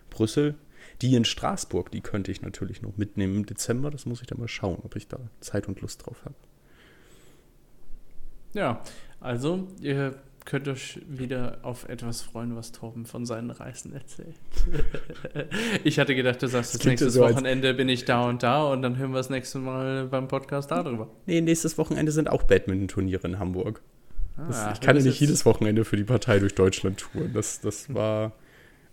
Brüssel. 0.09 0.55
Die 1.01 1.15
in 1.15 1.25
Straßburg, 1.25 1.91
die 1.91 2.01
könnte 2.01 2.31
ich 2.31 2.41
natürlich 2.41 2.81
noch 2.81 2.97
mitnehmen 2.97 3.37
im 3.37 3.45
Dezember. 3.45 3.89
Das 3.89 4.05
muss 4.05 4.21
ich 4.21 4.27
dann 4.27 4.39
mal 4.39 4.47
schauen, 4.47 4.79
ob 4.83 4.95
ich 4.95 5.07
da 5.07 5.19
Zeit 5.39 5.67
und 5.67 5.81
Lust 5.81 6.05
drauf 6.05 6.23
habe. 6.25 6.35
Ja, 8.53 8.83
also 9.19 9.67
ihr 9.81 10.15
könnt 10.49 10.67
euch 10.67 10.99
wieder 11.07 11.59
auf 11.61 11.87
etwas 11.87 12.21
freuen, 12.21 12.55
was 12.55 12.71
Torben 12.71 13.05
von 13.05 13.25
seinen 13.25 13.51
Reisen 13.51 13.93
erzählt. 13.93 14.35
ich 15.83 15.99
hatte 15.99 16.15
gedacht, 16.15 16.41
du 16.41 16.47
sagst, 16.47 16.73
das, 16.73 16.79
das 16.79 16.87
nächstes 16.87 17.13
so 17.13 17.21
Wochenende 17.21 17.73
bin 17.75 17.87
ich 17.87 18.05
da 18.05 18.27
und 18.27 18.41
da 18.41 18.63
und 18.63 18.81
dann 18.81 18.97
hören 18.97 19.11
wir 19.11 19.17
das 19.17 19.29
nächste 19.29 19.59
Mal 19.59 20.07
beim 20.07 20.27
Podcast 20.27 20.71
darüber. 20.71 21.07
Nee, 21.27 21.41
nächstes 21.41 21.77
Wochenende 21.77 22.11
sind 22.11 22.29
auch 22.29 22.43
Badminton-Turniere 22.43 23.27
in 23.27 23.39
Hamburg. 23.39 23.81
Das, 24.47 24.57
ah, 24.57 24.71
ich 24.73 24.81
kann 24.81 24.97
ja 24.97 25.03
nicht 25.03 25.19
jedes 25.19 25.45
Wochenende 25.45 25.85
für 25.85 25.97
die 25.97 26.03
Partei 26.03 26.39
durch 26.39 26.55
Deutschland 26.55 26.99
touren. 26.99 27.31
Das, 27.33 27.61
das 27.61 27.93
war 27.93 28.33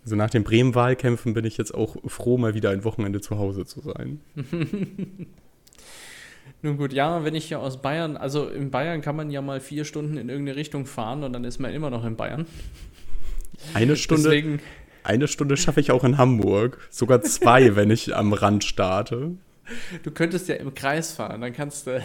also 0.03 0.15
nach 0.15 0.29
den 0.29 0.43
Bremen-Wahlkämpfen 0.43 1.33
bin 1.33 1.43
ich 1.43 1.57
jetzt 1.57 1.73
auch 1.73 1.97
froh, 2.05 2.37
mal 2.37 2.53
wieder 2.53 2.69
ein 2.69 2.83
Wochenende 2.83 3.19
zu 3.19 3.39
Hause 3.39 3.65
zu 3.65 3.81
sein. 3.81 4.21
Nun 6.61 6.77
gut, 6.77 6.93
ja, 6.93 7.23
wenn 7.23 7.35
ich 7.35 7.49
ja 7.49 7.59
aus 7.59 7.81
Bayern, 7.81 8.17
also 8.17 8.47
in 8.47 8.71
Bayern 8.71 9.01
kann 9.01 9.15
man 9.15 9.29
ja 9.29 9.41
mal 9.41 9.59
vier 9.59 9.85
Stunden 9.85 10.17
in 10.17 10.29
irgendeine 10.29 10.57
Richtung 10.57 10.85
fahren 10.85 11.23
und 11.23 11.33
dann 11.33 11.43
ist 11.43 11.59
man 11.59 11.73
immer 11.73 11.89
noch 11.89 12.03
in 12.03 12.15
Bayern. 12.15 12.45
Eine 13.73 13.95
Stunde, 13.95 14.23
Deswegen, 14.23 14.59
eine 15.03 15.27
Stunde 15.27 15.57
schaffe 15.57 15.79
ich 15.79 15.91
auch 15.91 16.03
in 16.03 16.17
Hamburg. 16.17 16.79
Sogar 16.89 17.21
zwei, 17.21 17.75
wenn 17.75 17.89
ich 17.91 18.15
am 18.15 18.33
Rand 18.33 18.63
starte. 18.63 19.31
Du 20.03 20.11
könntest 20.11 20.47
ja 20.47 20.55
im 20.55 20.73
Kreis 20.73 21.13
fahren, 21.13 21.41
dann 21.41 21.53
kannst 21.53 21.87
du. 21.87 22.01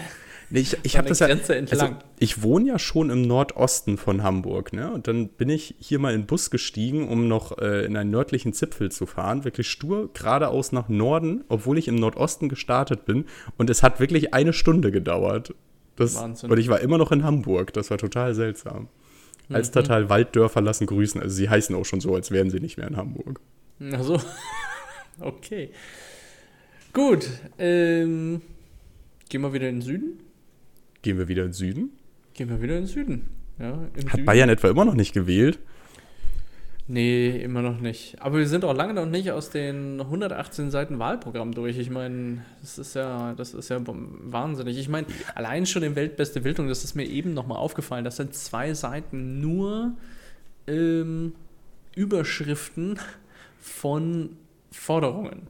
Nee, 0.53 0.61
ich 0.61 0.77
ich 0.83 0.99
habe 0.99 1.09
das 1.09 1.21
ja. 1.21 1.29
Also, 1.29 1.97
ich 2.19 2.43
wohne 2.43 2.69
ja 2.69 2.79
schon 2.79 3.09
im 3.09 3.23
Nordosten 3.23 3.97
von 3.97 4.23
Hamburg, 4.23 4.75
ne? 4.75 4.93
Und 4.93 5.09
dann 5.09 5.29
bin 5.29 5.49
ich 5.49 5.77
hier 5.79 5.99
mal 5.99 6.13
in 6.13 6.23
den 6.23 6.27
Bus 6.27 6.51
gestiegen, 6.51 7.09
um 7.09 7.27
noch 7.27 7.57
äh, 7.57 7.87
in 7.87 7.97
einen 7.97 8.11
nördlichen 8.11 8.53
Zipfel 8.53 8.93
zu 8.93 9.07
fahren. 9.07 9.45
Wirklich 9.45 9.71
stur 9.71 10.13
geradeaus 10.13 10.71
nach 10.73 10.91
Norden, 10.91 11.43
obwohl 11.49 11.79
ich 11.79 11.89
im 11.89 11.95
Nordosten 11.95 12.51
gestartet 12.51 13.07
bin. 13.07 13.25
Und 13.57 13.71
es 13.71 13.83
hat 13.83 13.99
wirklich 13.99 14.35
eine 14.35 14.53
Stunde 14.53 14.93
gedauert. 14.93 15.55
Das, 15.97 16.17
Wahnsinn. 16.17 16.51
Und 16.51 16.59
ich 16.59 16.69
war 16.69 16.81
immer 16.81 16.99
noch 16.99 17.13
in 17.13 17.25
Hamburg. 17.25 17.73
Das 17.73 17.91
war 17.91 17.97
total 17.97 18.35
seltsam. 18.35 18.89
Mhm. 19.49 19.57
Alstertal 19.57 20.11
Walddörfer 20.11 20.61
lassen 20.61 20.87
grüßen. 20.87 21.23
Also 21.23 21.35
sie 21.35 21.49
heißen 21.49 21.75
auch 21.75 21.87
schon 21.87 22.01
so, 22.03 22.15
als 22.15 22.31
wären 22.31 22.51
sie 22.51 22.61
nicht 22.61 22.77
mehr 22.77 22.89
in 22.89 22.99
Hamburg. 22.99 23.41
Ach 23.91 24.03
so. 24.03 24.21
okay. 25.21 25.71
Gut. 26.93 27.27
Ähm, 27.59 28.43
gehen 29.31 29.41
wir 29.41 29.55
wieder 29.55 29.71
in 29.71 29.77
den 29.77 29.83
Süden? 29.83 30.32
Gehen 31.03 31.19
wir 31.19 31.29
wieder 31.29 31.43
in 31.43 31.49
den 31.49 31.55
Süden? 31.55 31.91
Gehen 32.35 32.49
wir 32.49 32.63
wieder 32.63 32.77
in 32.77 32.83
den 32.83 32.89
Süden. 32.89 33.31
Ja, 33.59 33.79
Hat 34.07 34.13
Süden. 34.13 34.25
Bayern 34.25 34.49
etwa 34.49 34.69
immer 34.69 34.85
noch 34.85 34.95
nicht 34.95 35.13
gewählt? 35.13 35.59
Nee, 36.89 37.43
immer 37.43 37.63
noch 37.63 37.81
nicht. 37.81 38.17
Aber 38.21 38.39
wir 38.39 38.49
sind 38.49 38.65
auch 38.65 38.75
lange 38.75 38.93
noch 38.95 39.07
nicht 39.07 39.31
aus 39.31 39.51
den 39.51 40.01
118 40.01 40.71
Seiten 40.71 40.99
Wahlprogramm 40.99 41.53
durch. 41.53 41.79
Ich 41.79 41.91
meine, 41.91 42.45
das 42.61 42.79
ist 42.79 42.95
ja, 42.95 43.35
das 43.35 43.55
ist 43.55 43.69
ja 43.69 43.81
wahnsinnig. 43.85 44.79
Ich 44.79 44.89
meine, 44.89 45.07
allein 45.35 45.65
schon 45.67 45.83
in 45.85 45.95
Weltbeste 45.95 46.41
Bildung, 46.41 46.69
das 46.69 46.83
ist 46.83 46.95
mir 46.95 47.05
eben 47.05 47.35
nochmal 47.35 47.59
aufgefallen, 47.59 48.05
das 48.05 48.17
sind 48.17 48.35
zwei 48.35 48.75
Seiten 48.75 49.41
nur 49.41 49.93
ähm, 50.67 51.35
Überschriften 51.95 52.99
von 53.61 54.31
Forderungen. 54.71 55.47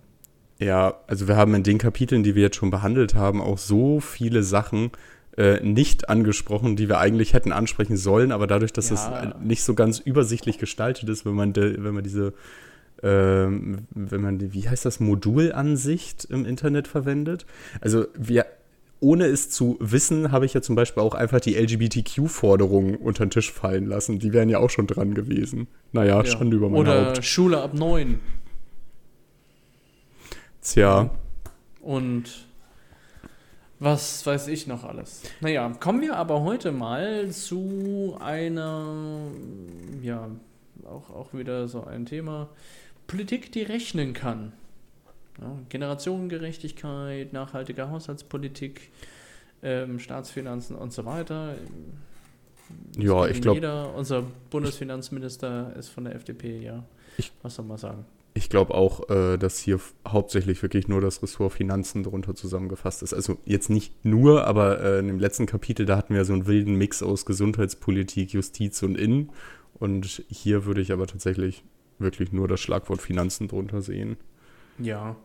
Ja, 0.58 0.94
also 1.06 1.28
wir 1.28 1.36
haben 1.36 1.54
in 1.54 1.62
den 1.62 1.78
Kapiteln, 1.78 2.22
die 2.22 2.34
wir 2.34 2.42
jetzt 2.42 2.56
schon 2.56 2.70
behandelt 2.70 3.14
haben, 3.14 3.40
auch 3.40 3.58
so 3.58 4.00
viele 4.00 4.42
Sachen, 4.42 4.90
äh, 5.36 5.60
nicht 5.60 6.08
angesprochen, 6.08 6.76
die 6.76 6.88
wir 6.88 6.98
eigentlich 6.98 7.32
hätten 7.32 7.52
ansprechen 7.52 7.96
sollen, 7.96 8.32
aber 8.32 8.46
dadurch, 8.46 8.72
dass 8.72 8.90
ja. 8.90 8.96
es 8.96 9.42
nicht 9.42 9.62
so 9.62 9.74
ganz 9.74 9.98
übersichtlich 9.98 10.58
gestaltet 10.58 11.08
ist, 11.08 11.24
wenn 11.24 11.34
man, 11.34 11.52
de, 11.52 11.82
wenn 11.82 11.94
man 11.94 12.04
diese, 12.04 12.34
ähm, 13.02 13.86
wenn 13.90 14.20
man 14.20 14.38
die, 14.38 14.52
wie 14.52 14.68
heißt 14.68 14.84
das, 14.84 15.00
Modulansicht 15.00 16.26
im 16.26 16.44
Internet 16.44 16.86
verwendet. 16.86 17.46
Also 17.80 18.06
wir, 18.14 18.46
ohne 19.00 19.24
es 19.24 19.50
zu 19.50 19.78
wissen, 19.80 20.32
habe 20.32 20.44
ich 20.44 20.54
ja 20.54 20.62
zum 20.62 20.76
Beispiel 20.76 21.02
auch 21.02 21.14
einfach 21.14 21.40
die 21.40 21.54
LGBTQ-Forderungen 21.56 22.96
unter 22.96 23.24
den 23.24 23.30
Tisch 23.30 23.50
fallen 23.50 23.86
lassen. 23.86 24.18
Die 24.18 24.32
wären 24.32 24.48
ja 24.48 24.58
auch 24.58 24.70
schon 24.70 24.86
dran 24.86 25.14
gewesen. 25.14 25.66
Naja, 25.92 26.18
ja. 26.18 26.26
Schande 26.26 26.56
über 26.56 26.68
mein 26.68 26.80
Oder 26.80 27.06
Haupt. 27.06 27.24
Schule 27.24 27.60
ab 27.60 27.74
neun. 27.74 28.20
Tja. 30.60 31.10
Und 31.80 32.46
was 33.82 34.24
weiß 34.24 34.48
ich 34.48 34.66
noch 34.66 34.84
alles? 34.84 35.22
Naja, 35.40 35.68
kommen 35.80 36.00
wir 36.00 36.16
aber 36.16 36.42
heute 36.42 36.70
mal 36.70 37.30
zu 37.30 38.16
einer, 38.20 39.32
ja, 40.02 40.28
auch, 40.84 41.10
auch 41.10 41.34
wieder 41.34 41.66
so 41.66 41.84
ein 41.84 42.06
Thema, 42.06 42.48
Politik, 43.06 43.50
die 43.52 43.62
rechnen 43.62 44.12
kann. 44.12 44.52
Ja, 45.40 45.58
Generationengerechtigkeit, 45.68 47.32
nachhaltige 47.32 47.90
Haushaltspolitik, 47.90 48.92
ähm, 49.62 49.98
Staatsfinanzen 49.98 50.76
und 50.76 50.92
so 50.92 51.04
weiter. 51.04 51.56
Das 52.94 53.04
ja, 53.04 53.26
ich 53.26 53.40
glaube. 53.40 53.92
Unser 53.96 54.22
Bundesfinanzminister 54.50 55.74
ist 55.76 55.88
von 55.88 56.04
der 56.04 56.14
FDP, 56.14 56.60
ja. 56.62 56.84
Ich, 57.18 57.32
Was 57.42 57.56
soll 57.56 57.64
man 57.64 57.78
sagen? 57.78 58.04
Ich 58.34 58.48
glaube 58.48 58.74
auch, 58.74 59.10
äh, 59.10 59.36
dass 59.36 59.58
hier 59.58 59.78
hauptsächlich 60.06 60.62
wirklich 60.62 60.88
nur 60.88 61.00
das 61.00 61.22
Ressort 61.22 61.52
Finanzen 61.52 62.02
darunter 62.02 62.34
zusammengefasst 62.34 63.02
ist. 63.02 63.12
Also 63.12 63.38
jetzt 63.44 63.68
nicht 63.68 64.04
nur, 64.04 64.46
aber 64.46 64.80
äh, 64.80 64.98
in 65.00 65.08
dem 65.08 65.18
letzten 65.18 65.46
Kapitel, 65.46 65.84
da 65.84 65.96
hatten 65.96 66.14
wir 66.14 66.24
so 66.24 66.32
einen 66.32 66.46
wilden 66.46 66.76
Mix 66.76 67.02
aus 67.02 67.26
Gesundheitspolitik, 67.26 68.32
Justiz 68.32 68.82
und 68.82 68.96
Innen. 68.96 69.30
Und 69.74 70.24
hier 70.28 70.64
würde 70.64 70.80
ich 70.80 70.92
aber 70.92 71.06
tatsächlich 71.06 71.62
wirklich 71.98 72.32
nur 72.32 72.48
das 72.48 72.60
Schlagwort 72.60 73.02
Finanzen 73.02 73.48
drunter 73.48 73.82
sehen. 73.82 74.16
Ja. 74.78 75.16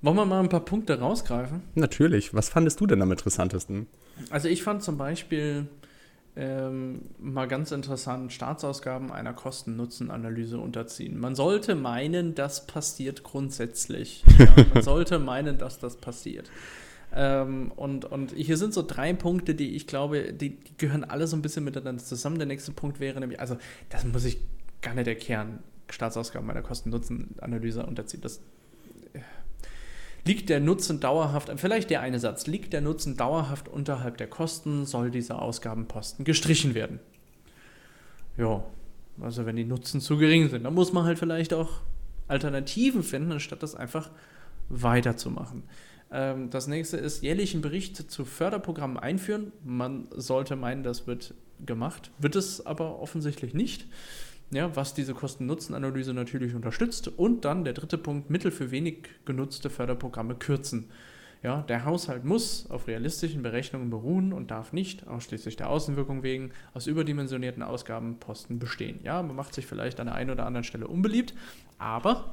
Wollen 0.00 0.16
wir 0.16 0.24
mal 0.24 0.40
ein 0.40 0.48
paar 0.48 0.64
Punkte 0.64 0.98
rausgreifen? 0.98 1.62
Natürlich. 1.76 2.34
Was 2.34 2.48
fandest 2.48 2.80
du 2.80 2.86
denn 2.86 3.00
am 3.02 3.12
interessantesten? 3.12 3.86
Also 4.30 4.48
ich 4.48 4.64
fand 4.64 4.82
zum 4.82 4.98
Beispiel 4.98 5.68
ähm, 6.34 7.02
mal 7.18 7.46
ganz 7.46 7.72
interessant, 7.72 8.32
Staatsausgaben 8.32 9.12
einer 9.12 9.34
Kosten-Nutzen-Analyse 9.34 10.58
unterziehen. 10.58 11.18
Man 11.18 11.34
sollte 11.34 11.74
meinen, 11.74 12.34
das 12.34 12.66
passiert 12.66 13.22
grundsätzlich. 13.22 14.24
Ja, 14.38 14.66
man 14.74 14.82
sollte 14.82 15.18
meinen, 15.18 15.58
dass 15.58 15.78
das 15.78 15.96
passiert. 15.96 16.50
Ähm, 17.14 17.70
und, 17.76 18.06
und 18.06 18.32
hier 18.32 18.56
sind 18.56 18.72
so 18.72 18.82
drei 18.82 19.12
Punkte, 19.12 19.54
die 19.54 19.76
ich 19.76 19.86
glaube, 19.86 20.32
die, 20.32 20.56
die, 20.56 20.76
gehören 20.78 21.04
alle 21.04 21.26
so 21.26 21.36
ein 21.36 21.42
bisschen 21.42 21.64
miteinander 21.64 22.02
zusammen. 22.02 22.38
Der 22.38 22.46
nächste 22.46 22.72
Punkt 22.72 22.98
wäre 22.98 23.20
nämlich, 23.20 23.38
also 23.38 23.58
das 23.90 24.04
muss 24.04 24.24
ich 24.24 24.38
gar 24.80 24.94
nicht 24.94 25.06
erklären, 25.06 25.58
Staatsausgaben 25.90 26.50
einer 26.50 26.62
Kosten-Nutzen-Analyse 26.62 27.84
unterziehen. 27.84 28.22
Das 28.22 28.40
Liegt 30.24 30.50
der 30.50 30.60
Nutzen 30.60 31.00
dauerhaft, 31.00 31.50
vielleicht 31.56 31.90
der 31.90 32.00
eine 32.00 32.18
Satz, 32.18 32.46
liegt 32.46 32.72
der 32.72 32.80
Nutzen 32.80 33.16
dauerhaft 33.16 33.68
unterhalb 33.68 34.18
der 34.18 34.28
Kosten, 34.28 34.86
soll 34.86 35.10
dieser 35.10 35.42
Ausgabenposten 35.42 36.24
gestrichen 36.24 36.74
werden. 36.74 37.00
Ja, 38.36 38.64
also 39.20 39.44
wenn 39.46 39.56
die 39.56 39.64
Nutzen 39.64 40.00
zu 40.00 40.16
gering 40.16 40.48
sind, 40.48 40.64
dann 40.64 40.74
muss 40.74 40.92
man 40.92 41.04
halt 41.04 41.18
vielleicht 41.18 41.52
auch 41.52 41.80
Alternativen 42.28 43.02
finden, 43.02 43.32
anstatt 43.32 43.62
das 43.62 43.74
einfach 43.74 44.10
weiterzumachen. 44.68 45.64
Ähm, 46.12 46.50
das 46.50 46.66
nächste 46.66 46.98
ist 46.98 47.22
jährlichen 47.22 47.60
Bericht 47.60 48.10
zu 48.10 48.24
Förderprogrammen 48.24 48.98
einführen. 48.98 49.52
Man 49.64 50.06
sollte 50.14 50.56
meinen, 50.56 50.82
das 50.82 51.06
wird 51.06 51.34
gemacht, 51.64 52.10
wird 52.18 52.36
es 52.36 52.64
aber 52.64 53.00
offensichtlich 53.00 53.54
nicht 53.54 53.86
ja, 54.52 54.74
was 54.76 54.94
diese 54.94 55.14
Kosten-Nutzen-Analyse 55.14 56.12
natürlich 56.12 56.54
unterstützt. 56.54 57.08
Und 57.08 57.44
dann 57.44 57.64
der 57.64 57.72
dritte 57.72 57.98
Punkt, 57.98 58.30
Mittel 58.30 58.50
für 58.50 58.70
wenig 58.70 59.08
genutzte 59.24 59.70
Förderprogramme 59.70 60.34
kürzen. 60.34 60.90
Ja, 61.42 61.62
der 61.62 61.84
Haushalt 61.84 62.24
muss 62.24 62.70
auf 62.70 62.86
realistischen 62.86 63.42
Berechnungen 63.42 63.90
beruhen 63.90 64.32
und 64.32 64.52
darf 64.52 64.72
nicht, 64.72 65.08
ausschließlich 65.08 65.56
der 65.56 65.70
Außenwirkung 65.70 66.22
wegen, 66.22 66.52
aus 66.72 66.86
überdimensionierten 66.86 67.64
Ausgabenposten 67.64 68.60
bestehen. 68.60 69.00
Ja, 69.02 69.22
man 69.22 69.34
macht 69.34 69.54
sich 69.54 69.66
vielleicht 69.66 69.98
an 69.98 70.06
der 70.06 70.14
einen 70.14 70.30
oder 70.30 70.46
anderen 70.46 70.62
Stelle 70.62 70.86
unbeliebt, 70.86 71.34
aber 71.78 72.32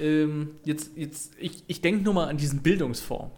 ähm, 0.00 0.52
jetzt, 0.64 0.96
jetzt, 0.96 1.34
ich, 1.38 1.64
ich 1.66 1.82
denke 1.82 2.02
nur 2.02 2.14
mal 2.14 2.28
an 2.28 2.38
diesen 2.38 2.62
Bildungsfonds. 2.62 3.30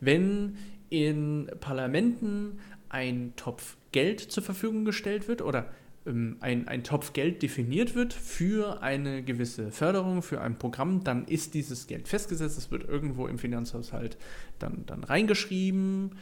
Wenn 0.00 0.56
in 0.88 1.50
Parlamenten 1.60 2.60
ein 2.88 3.34
Topf 3.36 3.76
Geld 3.92 4.20
zur 4.20 4.42
Verfügung 4.42 4.86
gestellt 4.86 5.28
wird 5.28 5.42
oder 5.42 5.70
ein, 6.06 6.66
ein 6.66 6.82
Topf 6.82 7.12
Geld 7.12 7.42
definiert 7.42 7.94
wird 7.94 8.12
für 8.12 8.82
eine 8.82 9.22
gewisse 9.22 9.70
Förderung, 9.70 10.22
für 10.22 10.40
ein 10.40 10.58
Programm, 10.58 11.04
dann 11.04 11.26
ist 11.26 11.54
dieses 11.54 11.86
Geld 11.86 12.08
festgesetzt, 12.08 12.56
es 12.56 12.70
wird 12.70 12.88
irgendwo 12.88 13.26
im 13.26 13.38
Finanzhaushalt 13.38 14.16
dann, 14.58 14.84
dann 14.86 15.04
reingeschrieben, 15.04 16.12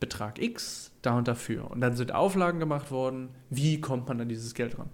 Betrag 0.00 0.40
X, 0.40 0.92
da 1.02 1.16
und 1.18 1.28
dafür. 1.28 1.70
Und 1.70 1.80
dann 1.80 1.96
sind 1.96 2.12
Auflagen 2.12 2.60
gemacht 2.60 2.90
worden, 2.90 3.28
wie 3.50 3.80
kommt 3.80 4.08
man 4.08 4.20
an 4.20 4.28
dieses 4.28 4.54
Geld 4.54 4.78
ran. 4.78 4.90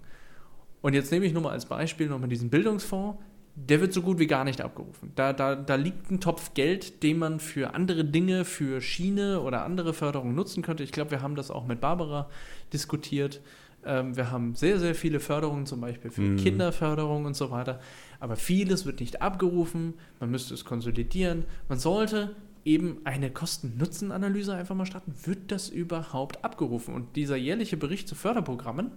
Und 0.80 0.94
jetzt 0.94 1.12
nehme 1.12 1.24
ich 1.24 1.32
nur 1.32 1.42
mal 1.42 1.50
als 1.50 1.66
Beispiel 1.66 2.08
nochmal 2.08 2.28
diesen 2.28 2.50
Bildungsfonds, 2.50 3.18
der 3.54 3.80
wird 3.80 3.92
so 3.92 4.02
gut 4.02 4.18
wie 4.18 4.26
gar 4.26 4.44
nicht 4.44 4.60
abgerufen. 4.62 5.12
Da, 5.14 5.32
da, 5.32 5.54
da 5.54 5.74
liegt 5.74 6.10
ein 6.10 6.20
Topf 6.20 6.54
Geld, 6.54 7.02
den 7.02 7.18
man 7.18 7.38
für 7.38 7.74
andere 7.74 8.04
Dinge, 8.04 8.44
für 8.44 8.80
Schiene 8.80 9.40
oder 9.40 9.64
andere 9.64 9.92
Förderungen 9.92 10.34
nutzen 10.34 10.62
könnte. 10.62 10.82
Ich 10.82 10.92
glaube, 10.92 11.10
wir 11.10 11.22
haben 11.22 11.36
das 11.36 11.50
auch 11.50 11.66
mit 11.66 11.80
Barbara 11.80 12.30
diskutiert. 12.72 13.42
Ähm, 13.84 14.16
wir 14.16 14.30
haben 14.30 14.54
sehr, 14.54 14.78
sehr 14.78 14.94
viele 14.94 15.20
Förderungen, 15.20 15.66
zum 15.66 15.80
Beispiel 15.80 16.10
für 16.10 16.22
mhm. 16.22 16.36
Kinderförderung 16.36 17.24
und 17.24 17.34
so 17.34 17.50
weiter. 17.50 17.80
Aber 18.20 18.36
vieles 18.36 18.86
wird 18.86 19.00
nicht 19.00 19.22
abgerufen. 19.22 19.94
Man 20.20 20.30
müsste 20.30 20.54
es 20.54 20.64
konsolidieren. 20.64 21.44
Man 21.68 21.78
sollte 21.78 22.36
eben 22.64 22.98
eine 23.04 23.30
Kosten-Nutzen-Analyse 23.30 24.54
einfach 24.54 24.74
mal 24.74 24.86
starten. 24.86 25.14
Wird 25.24 25.50
das 25.50 25.68
überhaupt 25.68 26.44
abgerufen? 26.44 26.94
Und 26.94 27.16
dieser 27.16 27.36
jährliche 27.36 27.76
Bericht 27.76 28.08
zu 28.08 28.14
Förderprogrammen 28.14 28.92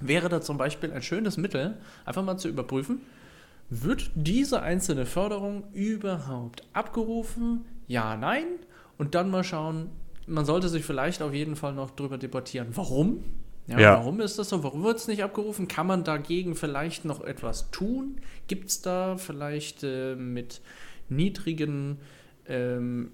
wäre 0.00 0.28
da 0.28 0.40
zum 0.40 0.58
Beispiel 0.58 0.92
ein 0.92 1.02
schönes 1.02 1.36
Mittel, 1.36 1.78
einfach 2.04 2.24
mal 2.24 2.36
zu 2.36 2.48
überprüfen, 2.48 3.00
wird 3.70 4.10
diese 4.14 4.62
einzelne 4.62 5.06
Förderung 5.06 5.64
überhaupt 5.72 6.64
abgerufen? 6.72 7.64
Ja, 7.86 8.16
nein. 8.16 8.44
Und 8.98 9.14
dann 9.14 9.30
mal 9.30 9.44
schauen, 9.44 9.88
man 10.26 10.44
sollte 10.44 10.68
sich 10.68 10.84
vielleicht 10.84 11.22
auf 11.22 11.32
jeden 11.32 11.56
Fall 11.56 11.74
noch 11.74 11.90
darüber 11.90 12.18
debattieren, 12.18 12.68
warum. 12.74 13.24
Ja, 13.66 13.78
ja. 13.80 13.96
Warum 13.96 14.20
ist 14.20 14.38
das 14.38 14.50
so? 14.50 14.62
Warum 14.62 14.84
wird 14.84 14.98
es 14.98 15.08
nicht 15.08 15.22
abgerufen? 15.22 15.68
Kann 15.68 15.86
man 15.86 16.04
dagegen 16.04 16.54
vielleicht 16.54 17.04
noch 17.04 17.22
etwas 17.22 17.70
tun? 17.70 18.20
Gibt 18.46 18.68
es 18.68 18.82
da 18.82 19.16
vielleicht 19.16 19.82
äh, 19.82 20.16
mit 20.16 20.60
niedrigen, 21.08 21.98
ähm, 22.46 23.12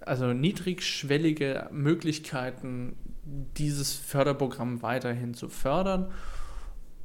also 0.00 0.32
niedrigschwellige 0.32 1.68
Möglichkeiten, 1.72 2.96
dieses 3.58 3.92
Förderprogramm 3.92 4.82
weiterhin 4.82 5.34
zu 5.34 5.50
fördern? 5.50 6.10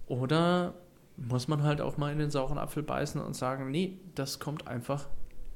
Oder 0.08 0.76
muss 1.18 1.48
man 1.48 1.64
halt 1.64 1.82
auch 1.82 1.98
mal 1.98 2.12
in 2.12 2.20
den 2.20 2.32
sauren 2.32 2.58
Apfel 2.58 2.84
beißen 2.84 3.20
und 3.22 3.36
sagen, 3.36 3.70
nee, 3.70 4.00
das 4.16 4.40
kommt 4.40 4.68
einfach 4.68 5.08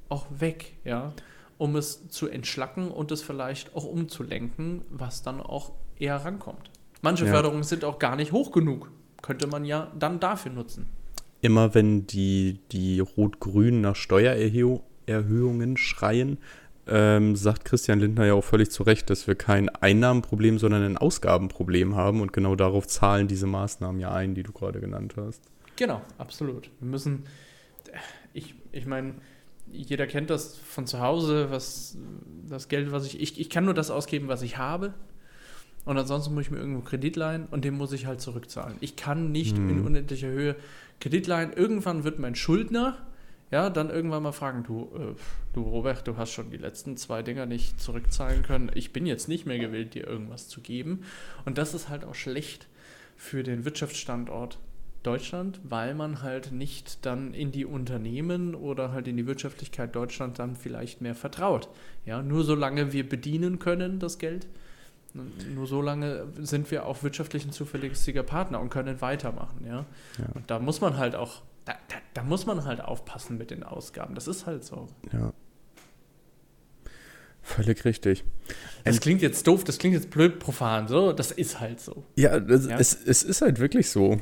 auch 0.09 0.25
weg, 0.29 0.73
ja, 0.83 1.13
um 1.57 1.75
es 1.75 2.09
zu 2.09 2.27
entschlacken 2.27 2.91
und 2.91 3.11
es 3.11 3.21
vielleicht 3.21 3.75
auch 3.75 3.85
umzulenken, 3.85 4.81
was 4.89 5.21
dann 5.21 5.41
auch 5.41 5.73
eher 5.97 6.17
rankommt. 6.17 6.69
Manche 7.01 7.25
ja. 7.25 7.31
Förderungen 7.31 7.63
sind 7.63 7.83
auch 7.85 7.99
gar 7.99 8.15
nicht 8.15 8.31
hoch 8.31 8.51
genug. 8.51 8.91
Könnte 9.21 9.47
man 9.47 9.65
ja 9.65 9.91
dann 9.97 10.19
dafür 10.19 10.51
nutzen. 10.51 10.87
Immer 11.41 11.73
wenn 11.73 12.07
die, 12.07 12.59
die 12.71 12.99
Rot-Grünen 12.99 13.81
nach 13.81 13.95
Steuererhöhungen 13.95 15.77
schreien, 15.77 16.37
ähm, 16.87 17.35
sagt 17.35 17.65
Christian 17.65 17.99
Lindner 17.99 18.25
ja 18.25 18.33
auch 18.33 18.43
völlig 18.43 18.71
zu 18.71 18.83
Recht, 18.83 19.09
dass 19.09 19.27
wir 19.27 19.35
kein 19.35 19.69
Einnahmenproblem, 19.69 20.57
sondern 20.57 20.83
ein 20.83 20.97
Ausgabenproblem 20.97 21.95
haben. 21.95 22.21
Und 22.21 22.33
genau 22.33 22.55
darauf 22.55 22.87
zahlen 22.87 23.27
diese 23.27 23.47
Maßnahmen 23.47 24.01
ja 24.01 24.11
ein, 24.11 24.35
die 24.35 24.43
du 24.43 24.51
gerade 24.51 24.79
genannt 24.79 25.15
hast. 25.15 25.41
Genau, 25.75 26.01
absolut. 26.17 26.69
Wir 26.79 26.89
müssen, 26.89 27.23
ich, 28.33 28.55
ich 28.71 28.85
meine, 28.85 29.13
jeder 29.71 30.07
kennt 30.07 30.29
das 30.29 30.57
von 30.57 30.87
zu 30.87 30.99
Hause, 30.99 31.51
was 31.51 31.97
das 32.49 32.67
Geld, 32.67 32.91
was 32.91 33.05
ich, 33.05 33.21
ich, 33.21 33.39
ich 33.39 33.49
kann 33.49 33.65
nur 33.65 33.73
das 33.73 33.91
ausgeben, 33.91 34.27
was 34.27 34.41
ich 34.41 34.57
habe. 34.57 34.93
Und 35.89 35.97
ansonsten 35.97 36.35
muss 36.35 36.43
ich 36.43 36.51
mir 36.51 36.59
irgendwo 36.59 36.81
Kredit 36.81 37.15
leihen 37.15 37.47
und 37.49 37.65
den 37.65 37.75
muss 37.75 37.91
ich 37.93 38.05
halt 38.05 38.21
zurückzahlen. 38.21 38.77
Ich 38.79 38.95
kann 38.95 39.31
nicht 39.31 39.57
hm. 39.57 39.69
in 39.69 39.85
unendlicher 39.85 40.27
Höhe 40.27 40.55
Kredit 40.99 41.25
leihen. 41.25 41.51
Irgendwann 41.51 42.03
wird 42.03 42.19
mein 42.19 42.35
Schuldner 42.35 42.97
ja, 43.51 43.71
dann 43.71 43.89
irgendwann 43.89 44.21
mal 44.21 44.31
fragen, 44.31 44.63
du, 44.63 44.91
äh, 44.95 45.15
du 45.53 45.61
Robert, 45.61 46.07
du 46.07 46.17
hast 46.17 46.31
schon 46.31 46.51
die 46.51 46.57
letzten 46.57 46.97
zwei 46.97 47.23
Dinger 47.23 47.47
nicht 47.47 47.81
zurückzahlen 47.81 48.43
können. 48.43 48.69
Ich 48.75 48.93
bin 48.93 49.07
jetzt 49.07 49.27
nicht 49.27 49.47
mehr 49.47 49.57
gewillt, 49.57 49.95
dir 49.95 50.05
irgendwas 50.05 50.47
zu 50.47 50.61
geben. 50.61 51.03
Und 51.45 51.57
das 51.57 51.73
ist 51.73 51.89
halt 51.89 52.05
auch 52.05 52.13
schlecht 52.13 52.67
für 53.17 53.41
den 53.41 53.65
Wirtschaftsstandort 53.65 54.59
Deutschland, 55.01 55.59
weil 55.63 55.95
man 55.95 56.21
halt 56.21 56.51
nicht 56.51 57.05
dann 57.05 57.33
in 57.33 57.51
die 57.51 57.65
Unternehmen 57.65 58.53
oder 58.53 58.91
halt 58.91 59.07
in 59.07 59.17
die 59.17 59.25
Wirtschaftlichkeit 59.25 59.95
Deutschland 59.95 60.37
dann 60.37 60.55
vielleicht 60.55 61.01
mehr 61.01 61.15
vertraut. 61.15 61.69
Ja, 62.05 62.21
nur 62.21 62.43
solange 62.43 62.93
wir 62.93 63.07
bedienen 63.07 63.57
können 63.57 63.97
das 63.97 64.19
Geld, 64.19 64.45
nur 65.13 65.67
so 65.67 65.81
lange 65.81 66.27
sind 66.39 66.69
wir 66.71 66.85
auch 66.85 67.03
wirtschaftlich 67.03 67.45
ein 67.45 67.51
zuverlässiger 67.51 68.23
Partner 68.23 68.59
und 68.59 68.69
können 68.69 69.01
weitermachen. 69.01 69.65
Ja? 69.65 69.85
ja. 70.17 70.25
Und 70.33 70.49
da 70.49 70.59
muss 70.59 70.81
man 70.81 70.97
halt 70.97 71.15
auch 71.15 71.41
da, 71.65 71.73
da, 71.87 71.95
da, 72.15 72.23
muss 72.23 72.45
man 72.45 72.65
halt 72.65 72.81
aufpassen 72.81 73.37
mit 73.37 73.51
den 73.51 73.63
Ausgaben. 73.63 74.15
Das 74.15 74.27
ist 74.27 74.45
halt 74.45 74.63
so. 74.63 74.87
Ja. 75.13 75.33
Völlig 77.41 77.85
richtig. 77.85 78.23
Das 78.83 78.95
Und 78.95 79.01
klingt 79.01 79.21
jetzt 79.21 79.45
doof, 79.47 79.63
das 79.63 79.77
klingt 79.77 79.95
jetzt 79.95 80.09
blöd 80.09 80.39
profan, 80.39 80.87
so, 80.87 81.13
das 81.13 81.31
ist 81.31 81.59
halt 81.59 81.79
so. 81.79 82.03
Ja, 82.15 82.39
das, 82.39 82.67
ja? 82.67 82.77
Es, 82.77 82.93
es 83.05 83.23
ist 83.23 83.41
halt 83.41 83.59
wirklich 83.59 83.89
so. 83.89 84.19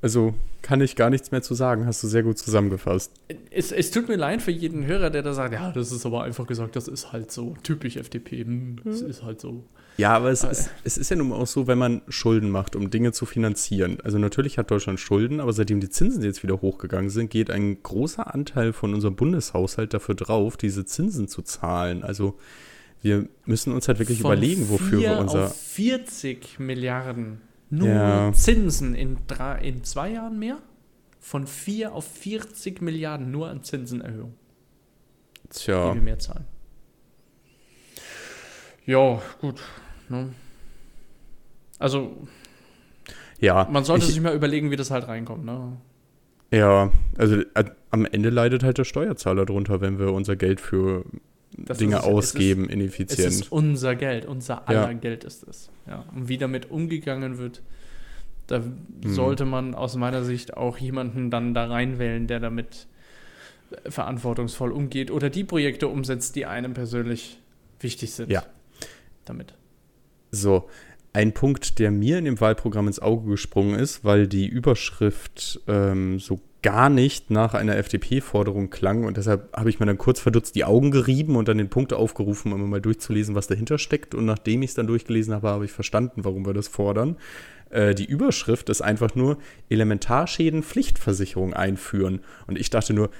Also 0.00 0.34
kann 0.62 0.80
ich 0.80 0.96
gar 0.96 1.10
nichts 1.10 1.30
mehr 1.30 1.42
zu 1.42 1.54
sagen, 1.54 1.86
hast 1.86 2.02
du 2.02 2.08
sehr 2.08 2.22
gut 2.22 2.36
zusammengefasst. 2.36 3.12
Es, 3.50 3.70
es 3.70 3.90
tut 3.90 4.08
mir 4.08 4.16
leid 4.16 4.42
für 4.42 4.50
jeden 4.50 4.84
Hörer, 4.84 5.10
der 5.10 5.22
da 5.22 5.32
sagt, 5.32 5.54
ja, 5.54 5.70
das 5.70 5.92
ist 5.92 6.04
aber 6.04 6.24
einfach 6.24 6.46
gesagt, 6.46 6.74
das 6.74 6.88
ist 6.88 7.12
halt 7.12 7.30
so, 7.30 7.54
typisch 7.62 7.96
FDP, 7.96 8.44
hm, 8.44 8.80
das 8.84 9.00
ist 9.00 9.22
halt 9.22 9.40
so. 9.40 9.64
Ja, 9.96 10.14
aber 10.14 10.30
es, 10.30 10.42
ist, 10.42 10.70
es 10.84 10.96
ist 10.96 11.10
ja 11.10 11.16
nun 11.16 11.32
auch 11.32 11.46
so, 11.46 11.66
wenn 11.66 11.78
man 11.78 12.02
Schulden 12.08 12.50
macht, 12.50 12.76
um 12.76 12.90
Dinge 12.90 13.12
zu 13.12 13.26
finanzieren. 13.26 13.98
Also 14.02 14.18
natürlich 14.18 14.58
hat 14.58 14.70
Deutschland 14.70 15.00
Schulden, 15.00 15.40
aber 15.40 15.52
seitdem 15.52 15.80
die 15.80 15.90
Zinsen 15.90 16.22
jetzt 16.22 16.42
wieder 16.42 16.60
hochgegangen 16.60 17.10
sind, 17.10 17.30
geht 17.30 17.50
ein 17.50 17.82
großer 17.82 18.34
Anteil 18.34 18.72
von 18.72 18.94
unserem 18.94 19.16
Bundeshaushalt 19.16 19.92
dafür 19.92 20.14
drauf, 20.14 20.56
diese 20.56 20.84
Zinsen 20.84 21.28
zu 21.28 21.42
zahlen. 21.42 22.02
Also 22.02 22.38
wir 23.02 23.28
müssen 23.44 23.72
uns 23.72 23.88
halt 23.88 23.98
wirklich 23.98 24.20
von 24.20 24.32
überlegen, 24.32 24.70
wofür 24.70 25.00
wir 25.00 25.18
unser... 25.18 25.46
Auf 25.46 25.56
40 25.56 26.58
Milliarden 26.58 27.40
nur 27.68 27.88
ja. 27.88 28.32
Zinsen 28.32 28.94
in, 28.94 29.18
drei, 29.26 29.60
in 29.60 29.84
zwei 29.84 30.10
Jahren 30.12 30.38
mehr? 30.38 30.58
Von 31.20 31.46
4 31.46 31.92
auf 31.92 32.04
40 32.04 32.80
Milliarden 32.80 33.30
nur 33.30 33.48
an 33.48 33.62
Zinsenerhöhung. 33.62 34.34
Tja. 35.50 35.90
Die 35.90 35.98
wir 35.98 36.02
mehr 36.02 36.18
zahlen. 36.18 36.44
Ja, 38.86 39.22
gut. 39.40 39.60
Ne? 40.08 40.30
Also, 41.78 42.16
ja, 43.38 43.66
man 43.70 43.84
sollte 43.84 44.04
ich, 44.04 44.12
sich 44.12 44.20
mal 44.20 44.34
überlegen, 44.34 44.70
wie 44.70 44.76
das 44.76 44.90
halt 44.90 45.08
reinkommt. 45.08 45.44
Ne? 45.44 45.76
Ja, 46.52 46.92
also 47.16 47.40
äh, 47.54 47.64
am 47.90 48.04
Ende 48.04 48.30
leidet 48.30 48.62
halt 48.62 48.78
der 48.78 48.84
Steuerzahler 48.84 49.46
drunter, 49.46 49.80
wenn 49.80 49.98
wir 49.98 50.12
unser 50.12 50.36
Geld 50.36 50.60
für 50.60 51.04
das 51.56 51.78
Dinge 51.78 51.96
ist, 51.96 52.04
ausgeben, 52.04 52.64
es 52.64 52.68
ist, 52.68 52.74
ineffizient. 52.74 53.28
Es 53.28 53.34
ist 53.40 53.52
unser 53.52 53.96
Geld, 53.96 54.26
unser 54.26 54.68
aller 54.68 54.90
ja. 54.90 54.92
Geld 54.92 55.24
ist 55.24 55.46
es. 55.48 55.70
Ja. 55.86 56.04
Und 56.14 56.28
wie 56.28 56.38
damit 56.38 56.70
umgegangen 56.70 57.38
wird, 57.38 57.62
da 58.46 58.60
mhm. 58.60 58.74
sollte 59.04 59.44
man 59.44 59.74
aus 59.74 59.96
meiner 59.96 60.24
Sicht 60.24 60.56
auch 60.56 60.78
jemanden 60.78 61.30
dann 61.30 61.54
da 61.54 61.66
reinwählen, 61.66 62.26
der 62.26 62.40
damit 62.40 62.86
verantwortungsvoll 63.88 64.72
umgeht 64.72 65.10
oder 65.10 65.30
die 65.30 65.44
Projekte 65.44 65.88
umsetzt, 65.88 66.36
die 66.36 66.46
einem 66.46 66.74
persönlich 66.74 67.38
wichtig 67.80 68.12
sind. 68.12 68.30
Ja. 68.30 68.44
Damit. 69.24 69.54
So, 70.30 70.68
ein 71.12 71.32
Punkt, 71.32 71.78
der 71.78 71.90
mir 71.90 72.18
in 72.18 72.24
dem 72.24 72.40
Wahlprogramm 72.40 72.86
ins 72.86 73.00
Auge 73.00 73.30
gesprungen 73.30 73.78
ist, 73.78 74.04
weil 74.04 74.26
die 74.26 74.46
Überschrift 74.46 75.60
ähm, 75.68 76.18
so 76.18 76.40
gar 76.62 76.88
nicht 76.88 77.30
nach 77.30 77.54
einer 77.54 77.76
FDP-Forderung 77.76 78.70
klang 78.70 79.04
und 79.04 79.16
deshalb 79.16 79.54
habe 79.54 79.68
ich 79.68 79.80
mir 79.80 79.86
dann 79.86 79.98
kurz 79.98 80.20
verdutzt 80.20 80.54
die 80.54 80.64
Augen 80.64 80.92
gerieben 80.92 81.36
und 81.36 81.48
dann 81.48 81.58
den 81.58 81.68
Punkt 81.68 81.92
aufgerufen, 81.92 82.52
um 82.52 82.70
mal 82.70 82.80
durchzulesen, 82.80 83.34
was 83.34 83.48
dahinter 83.48 83.78
steckt. 83.78 84.14
Und 84.14 84.24
nachdem 84.24 84.62
ich 84.62 84.70
es 84.70 84.74
dann 84.74 84.86
durchgelesen 84.86 85.34
habe, 85.34 85.48
habe 85.48 85.64
ich 85.64 85.72
verstanden, 85.72 86.24
warum 86.24 86.46
wir 86.46 86.54
das 86.54 86.68
fordern. 86.68 87.16
Äh, 87.70 87.94
die 87.94 88.04
Überschrift 88.04 88.68
ist 88.68 88.80
einfach 88.80 89.16
nur 89.16 89.38
Elementarschäden 89.70 90.62
Pflichtversicherung 90.62 91.52
einführen. 91.52 92.20
Und 92.46 92.56
ich 92.58 92.70
dachte 92.70 92.94
nur, 92.94 93.10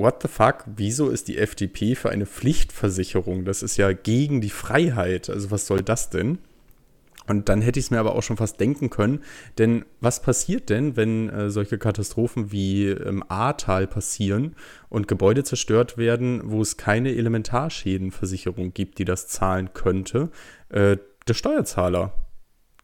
what 0.00 0.22
the 0.22 0.28
fuck, 0.28 0.64
wieso 0.66 1.10
ist 1.10 1.28
die 1.28 1.38
FDP 1.38 1.94
für 1.94 2.10
eine 2.10 2.26
Pflichtversicherung? 2.26 3.44
Das 3.44 3.62
ist 3.62 3.76
ja 3.76 3.92
gegen 3.92 4.40
die 4.40 4.50
Freiheit. 4.50 5.30
Also 5.30 5.50
was 5.50 5.66
soll 5.66 5.82
das 5.82 6.10
denn? 6.10 6.38
Und 7.26 7.48
dann 7.48 7.60
hätte 7.60 7.78
ich 7.78 7.86
es 7.86 7.90
mir 7.92 8.00
aber 8.00 8.16
auch 8.16 8.24
schon 8.24 8.38
fast 8.38 8.58
denken 8.58 8.90
können. 8.90 9.22
Denn 9.58 9.84
was 10.00 10.20
passiert 10.20 10.68
denn, 10.68 10.96
wenn 10.96 11.28
äh, 11.28 11.50
solche 11.50 11.78
Katastrophen 11.78 12.50
wie 12.50 12.88
im 12.88 13.22
Ahrtal 13.30 13.86
passieren 13.86 14.56
und 14.88 15.06
Gebäude 15.06 15.44
zerstört 15.44 15.96
werden, 15.96 16.40
wo 16.44 16.60
es 16.60 16.76
keine 16.76 17.14
Elementarschädenversicherung 17.14 18.74
gibt, 18.74 18.98
die 18.98 19.04
das 19.04 19.28
zahlen 19.28 19.70
könnte? 19.74 20.30
Äh, 20.70 20.96
der 21.28 21.34
Steuerzahler 21.34 22.12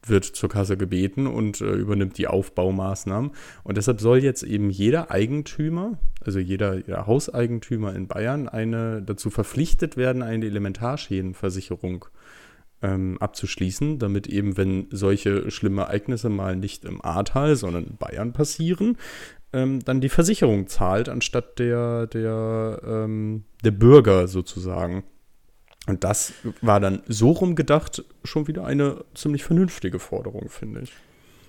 wird 0.09 0.25
zur 0.25 0.49
Kasse 0.49 0.77
gebeten 0.77 1.27
und 1.27 1.61
äh, 1.61 1.73
übernimmt 1.73 2.19
die 2.19 2.29
Aufbaumaßnahmen. 2.29 3.33
Und 3.64 3.77
deshalb 3.77 4.01
soll 4.01 4.19
jetzt 4.19 4.42
eben 4.42 4.71
jeder 4.71 5.11
Eigentümer, 5.11 5.99
also 6.25 6.38
jeder, 6.38 6.77
jeder 6.77 7.07
Hauseigentümer 7.07 7.95
in 7.95 8.07
Bayern, 8.07 8.49
eine 8.49 9.03
dazu 9.03 9.31
verpflichtet 9.31 9.97
werden, 9.97 10.23
eine 10.23 10.47
Elementarschädenversicherung 10.47 12.07
ähm, 12.83 13.16
abzuschließen, 13.21 13.99
damit 13.99 14.27
eben, 14.27 14.57
wenn 14.57 14.87
solche 14.90 15.51
schlimmen 15.51 15.79
Ereignisse 15.79 16.29
mal 16.29 16.57
nicht 16.57 16.85
im 16.85 17.05
Ahrtal, 17.05 17.57
sondern 17.57 17.85
in 17.85 17.97
Bayern 17.97 18.33
passieren, 18.33 18.97
ähm, 19.53 19.81
dann 19.85 20.01
die 20.01 20.09
Versicherung 20.09 20.66
zahlt, 20.66 21.09
anstatt 21.09 21.59
der, 21.59 22.07
der, 22.07 22.81
ähm, 22.85 23.45
der 23.64 23.71
Bürger 23.71 24.29
sozusagen. 24.29 25.05
Und 25.87 26.03
das 26.05 26.33
war 26.61 26.81
dann 26.81 27.03
so 27.07 27.31
rumgedacht 27.31 28.05
schon 28.25 28.49
wieder 28.49 28.64
eine 28.64 29.05
ziemlich 29.14 29.44
vernünftige 29.44 29.99
Forderung, 29.99 30.49
finde 30.49 30.83
ich. 30.83 30.92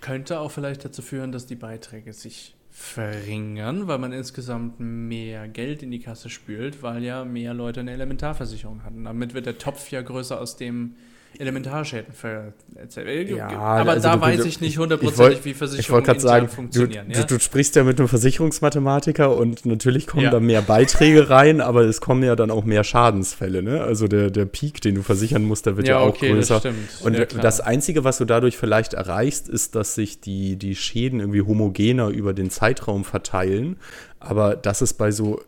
Könnte 0.02 0.40
auch 0.40 0.52
vielleicht 0.52 0.86
dazu 0.86 1.02
führen, 1.02 1.32
dass 1.32 1.48
die 1.48 1.56
Beiträge 1.56 2.14
sich 2.14 2.56
verringern, 2.70 3.88
weil 3.88 3.98
man 3.98 4.14
insgesamt 4.14 4.80
mehr 4.80 5.48
Geld 5.48 5.82
in 5.82 5.90
die 5.90 6.00
Kasse 6.00 6.30
spült, 6.30 6.84
weil 6.84 7.04
ja 7.04 7.26
mehr 7.26 7.56
Leute 7.56 7.80
eine 7.80 7.92
Elementarversicherung 7.92 8.84
hatten. 8.84 9.06
Damit 9.06 9.34
wird 9.34 9.48
der 9.48 9.58
Topf 9.58 9.90
ja 9.90 10.04
größer, 10.04 10.40
aus 10.40 10.58
dem 10.58 10.96
Elementarschäden 11.40 12.14
erzählt. 12.76 13.30
Ja, 13.30 13.48
aber 13.48 13.92
also 13.92 14.08
da 14.08 14.20
weiß 14.20 14.46
ich 14.46 14.60
nicht 14.60 14.78
hundertprozentig, 14.78 15.46
wie 15.46 15.54
Versicherungen 15.54 16.16
ich 16.16 16.22
sagen, 16.22 16.48
funktionieren. 16.48 17.08
Du, 17.10 17.14
ja? 17.14 17.24
du, 17.24 17.36
du, 17.36 17.40
sprichst 17.40 17.76
ja 17.76 17.84
mit 17.84 18.00
einem 18.00 18.08
Versicherungsmathematiker 18.08 19.36
und 19.36 19.66
natürlich 19.66 20.08
kommen 20.08 20.24
ja. 20.24 20.32
da 20.32 20.40
mehr 20.40 20.62
Beiträge 20.62 21.30
rein, 21.30 21.62
aber 21.62 21.82
es 21.82 22.02
kommen 22.02 22.24
ja 22.24 22.36
dann 22.36 22.50
auch 22.50 22.66
mehr 22.66 22.84
Schadensfälle. 22.84 23.62
Ne? 23.62 23.82
Also 23.82 24.08
der, 24.08 24.32
der 24.32 24.46
Peak, 24.46 24.82
den 24.82 24.96
du 24.96 25.04
versichern 25.04 25.44
musst, 25.44 25.66
der 25.66 25.78
wird 25.78 25.88
ja, 25.88 26.00
ja 26.00 26.04
auch 26.04 26.10
okay, 26.10 26.32
größer. 26.32 26.60
Das 26.60 27.02
und 27.02 27.44
das 27.44 27.62
Einzige, 27.62 28.04
was 28.04 28.18
du 28.18 28.26
dadurch 28.26 28.58
vielleicht 28.58 28.94
erreichst, 28.94 29.48
ist, 29.48 29.76
dass 29.76 29.96
sich 29.96 30.22
die, 30.22 30.56
die 30.56 30.76
Schäden 30.76 31.20
irgendwie 31.20 31.42
homogener 31.42 32.10
über 32.10 32.34
den 32.34 32.50
Zeitraum 32.50 33.04
verteilen. 33.04 33.78
Aber 34.20 34.56
das 34.56 34.82
ist 34.82 34.94
bei 34.94 35.12
so 35.12 35.42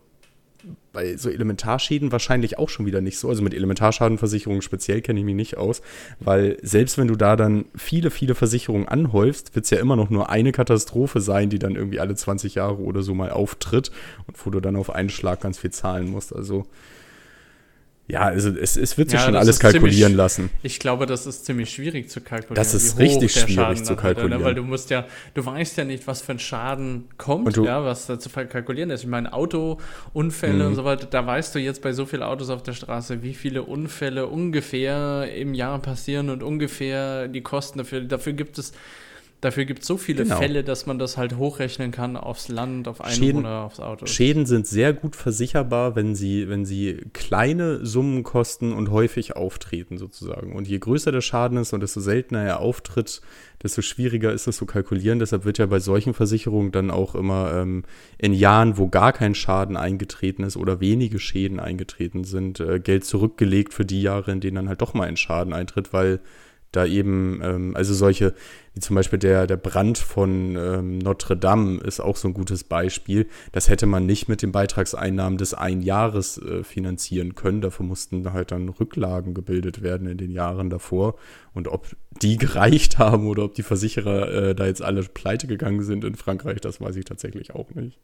bei 0.92 1.16
so 1.16 1.30
Elementarschäden 1.30 2.12
wahrscheinlich 2.12 2.58
auch 2.58 2.68
schon 2.68 2.86
wieder 2.86 3.00
nicht 3.00 3.18
so. 3.18 3.28
Also 3.28 3.42
mit 3.42 3.54
Elementarschadenversicherungen 3.54 4.62
speziell 4.62 5.00
kenne 5.00 5.20
ich 5.20 5.24
mich 5.24 5.34
nicht 5.34 5.56
aus, 5.56 5.82
weil 6.18 6.58
selbst 6.62 6.98
wenn 6.98 7.08
du 7.08 7.16
da 7.16 7.36
dann 7.36 7.66
viele, 7.76 8.10
viele 8.10 8.34
Versicherungen 8.34 8.88
anhäufst, 8.88 9.54
wird 9.54 9.64
es 9.64 9.70
ja 9.70 9.78
immer 9.78 9.96
noch 9.96 10.10
nur 10.10 10.30
eine 10.30 10.52
Katastrophe 10.52 11.20
sein, 11.20 11.50
die 11.50 11.58
dann 11.58 11.76
irgendwie 11.76 12.00
alle 12.00 12.14
20 12.14 12.56
Jahre 12.56 12.78
oder 12.78 13.02
so 13.02 13.14
mal 13.14 13.30
auftritt 13.30 13.90
und 14.26 14.44
wo 14.44 14.50
du 14.50 14.60
dann 14.60 14.76
auf 14.76 14.90
einen 14.90 15.10
Schlag 15.10 15.40
ganz 15.40 15.58
viel 15.58 15.70
zahlen 15.70 16.10
musst. 16.10 16.34
Also 16.34 16.66
ja, 18.10 18.22
also 18.22 18.50
es, 18.50 18.76
es 18.76 18.98
wird 18.98 19.10
sich 19.10 19.20
ja, 19.20 19.26
schon 19.26 19.36
alles 19.36 19.58
kalkulieren 19.58 19.92
ziemlich, 19.92 20.16
lassen. 20.16 20.50
Ich 20.62 20.78
glaube, 20.78 21.06
das 21.06 21.26
ist 21.26 21.44
ziemlich 21.44 21.70
schwierig 21.70 22.10
zu 22.10 22.20
kalkulieren. 22.20 22.56
Das 22.56 22.74
ist 22.74 22.98
richtig 22.98 23.32
schwierig 23.32 23.54
Schaden 23.54 23.84
zu 23.84 23.96
kalkulieren. 23.96 24.34
Hat, 24.34 24.40
ne? 24.40 24.44
Weil 24.44 24.54
du 24.54 24.62
musst 24.62 24.90
ja, 24.90 25.06
du 25.34 25.44
weißt 25.44 25.78
ja 25.78 25.84
nicht, 25.84 26.06
was 26.06 26.22
für 26.22 26.32
ein 26.32 26.38
Schaden 26.38 27.08
kommt, 27.18 27.56
du, 27.56 27.64
ja, 27.64 27.84
was 27.84 28.06
da 28.06 28.18
zu 28.18 28.28
kalkulieren 28.28 28.90
ist. 28.90 29.02
Ich 29.02 29.08
meine, 29.08 29.32
Autounfälle 29.32 30.64
und 30.66 30.72
mhm. 30.72 30.76
so 30.76 30.84
weiter, 30.84 31.06
da 31.06 31.26
weißt 31.26 31.54
du 31.54 31.58
jetzt 31.58 31.82
bei 31.82 31.92
so 31.92 32.06
vielen 32.06 32.22
Autos 32.22 32.50
auf 32.50 32.62
der 32.62 32.72
Straße, 32.72 33.22
wie 33.22 33.34
viele 33.34 33.62
Unfälle 33.62 34.26
ungefähr 34.26 35.32
im 35.34 35.54
Jahr 35.54 35.78
passieren 35.78 36.30
und 36.30 36.42
ungefähr 36.42 37.28
die 37.28 37.42
Kosten 37.42 37.78
dafür. 37.78 38.00
Dafür 38.00 38.32
gibt 38.32 38.58
es 38.58 38.72
Dafür 39.40 39.64
gibt 39.64 39.80
es 39.80 39.86
so 39.86 39.96
viele 39.96 40.24
genau. 40.24 40.36
Fälle, 40.36 40.62
dass 40.62 40.84
man 40.84 40.98
das 40.98 41.16
halt 41.16 41.38
hochrechnen 41.38 41.92
kann 41.92 42.18
aufs 42.18 42.48
Land, 42.48 42.88
auf 42.88 43.00
Einwohner, 43.00 43.62
aufs 43.62 43.80
Auto. 43.80 44.04
Schäden 44.04 44.44
sind 44.44 44.66
sehr 44.66 44.92
gut 44.92 45.16
versicherbar, 45.16 45.96
wenn 45.96 46.14
sie, 46.14 46.50
wenn 46.50 46.66
sie 46.66 46.98
kleine 47.14 47.84
Summen 47.86 48.22
kosten 48.22 48.74
und 48.74 48.90
häufig 48.90 49.36
auftreten, 49.36 49.96
sozusagen. 49.96 50.54
Und 50.54 50.68
je 50.68 50.78
größer 50.78 51.10
der 51.10 51.22
Schaden 51.22 51.56
ist 51.56 51.72
und 51.72 51.80
desto 51.80 52.00
seltener 52.00 52.42
er 52.42 52.60
auftritt, 52.60 53.22
desto 53.62 53.80
schwieriger 53.80 54.30
ist 54.30 54.46
es 54.46 54.56
zu 54.56 54.66
kalkulieren. 54.66 55.18
Deshalb 55.18 55.46
wird 55.46 55.56
ja 55.56 55.64
bei 55.64 55.80
solchen 55.80 56.12
Versicherungen 56.12 56.70
dann 56.70 56.90
auch 56.90 57.14
immer 57.14 57.54
ähm, 57.54 57.84
in 58.18 58.34
Jahren, 58.34 58.76
wo 58.76 58.88
gar 58.88 59.14
kein 59.14 59.34
Schaden 59.34 59.78
eingetreten 59.78 60.42
ist 60.44 60.58
oder 60.58 60.80
wenige 60.80 61.18
Schäden 61.18 61.60
eingetreten 61.60 62.24
sind, 62.24 62.60
äh, 62.60 62.78
Geld 62.78 63.06
zurückgelegt 63.06 63.72
für 63.72 63.86
die 63.86 64.02
Jahre, 64.02 64.32
in 64.32 64.40
denen 64.40 64.56
dann 64.56 64.68
halt 64.68 64.82
doch 64.82 64.92
mal 64.92 65.08
ein 65.08 65.16
Schaden 65.16 65.54
eintritt, 65.54 65.94
weil 65.94 66.20
da 66.72 66.86
eben, 66.86 67.40
ähm, 67.42 67.76
also 67.76 67.94
solche, 67.94 68.34
wie 68.74 68.80
zum 68.80 68.94
Beispiel 68.94 69.18
der, 69.18 69.46
der 69.46 69.56
Brand 69.56 69.98
von 69.98 70.56
ähm, 70.56 70.98
Notre 70.98 71.36
Dame 71.36 71.80
ist 71.80 72.00
auch 72.00 72.16
so 72.16 72.28
ein 72.28 72.34
gutes 72.34 72.62
Beispiel. 72.64 73.26
Das 73.52 73.68
hätte 73.68 73.86
man 73.86 74.06
nicht 74.06 74.28
mit 74.28 74.42
den 74.42 74.52
Beitragseinnahmen 74.52 75.36
des 75.36 75.54
einen 75.54 75.82
Jahres 75.82 76.38
äh, 76.38 76.62
finanzieren 76.62 77.34
können. 77.34 77.60
Dafür 77.60 77.84
mussten 77.84 78.32
halt 78.32 78.52
dann 78.52 78.68
Rücklagen 78.68 79.34
gebildet 79.34 79.82
werden 79.82 80.06
in 80.06 80.18
den 80.18 80.30
Jahren 80.30 80.70
davor. 80.70 81.16
Und 81.54 81.66
ob 81.66 81.88
die 82.22 82.36
gereicht 82.38 82.98
haben 82.98 83.26
oder 83.26 83.44
ob 83.44 83.54
die 83.54 83.64
Versicherer 83.64 84.32
äh, 84.32 84.54
da 84.54 84.66
jetzt 84.66 84.82
alle 84.82 85.02
pleite 85.02 85.48
gegangen 85.48 85.82
sind 85.82 86.04
in 86.04 86.14
Frankreich, 86.14 86.60
das 86.60 86.80
weiß 86.80 86.94
ich 86.96 87.04
tatsächlich 87.04 87.54
auch 87.54 87.70
nicht. 87.74 87.98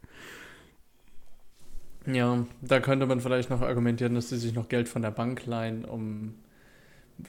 Ja, 2.07 2.47
da 2.63 2.81
könnte 2.81 3.07
man 3.07 3.21
vielleicht 3.21 3.51
noch 3.51 3.63
argumentieren, 3.63 4.15
dass 4.15 4.29
sie 4.29 4.39
sich 4.39 4.55
noch 4.55 4.69
Geld 4.69 4.89
von 4.89 5.03
der 5.03 5.11
Bank 5.11 5.45
leihen, 5.47 5.85
um 5.85 6.35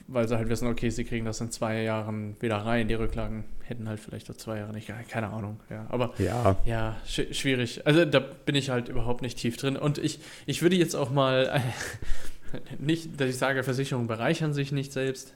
weil 0.06 0.28
sie 0.28 0.36
halt 0.36 0.48
wissen, 0.48 0.68
okay, 0.68 0.90
sie 0.90 1.04
kriegen 1.04 1.24
das 1.24 1.40
in 1.40 1.50
zwei 1.50 1.82
Jahren 1.82 2.36
wieder 2.40 2.56
rein. 2.58 2.88
Die 2.88 2.94
Rücklagen 2.94 3.44
hätten 3.64 3.88
halt 3.88 4.00
vielleicht 4.00 4.30
auch 4.30 4.36
zwei 4.36 4.58
Jahre 4.58 4.72
nicht, 4.72 4.92
keine 5.08 5.28
Ahnung. 5.28 5.60
Ja, 5.70 5.86
aber 5.88 6.14
ja, 6.18 6.56
ja 6.64 6.96
sch 7.06 7.22
schwierig. 7.32 7.86
Also 7.86 8.04
da 8.04 8.20
bin 8.20 8.54
ich 8.54 8.70
halt 8.70 8.88
überhaupt 8.88 9.22
nicht 9.22 9.38
tief 9.38 9.56
drin. 9.56 9.76
Und 9.76 9.98
ich, 9.98 10.20
ich 10.46 10.62
würde 10.62 10.76
jetzt 10.76 10.94
auch 10.94 11.10
mal, 11.10 11.50
äh, 11.54 12.60
nicht, 12.78 13.18
dass 13.20 13.30
ich 13.30 13.36
sage, 13.36 13.62
Versicherungen 13.62 14.08
bereichern 14.08 14.52
sich 14.52 14.72
nicht 14.72 14.92
selbst. 14.92 15.32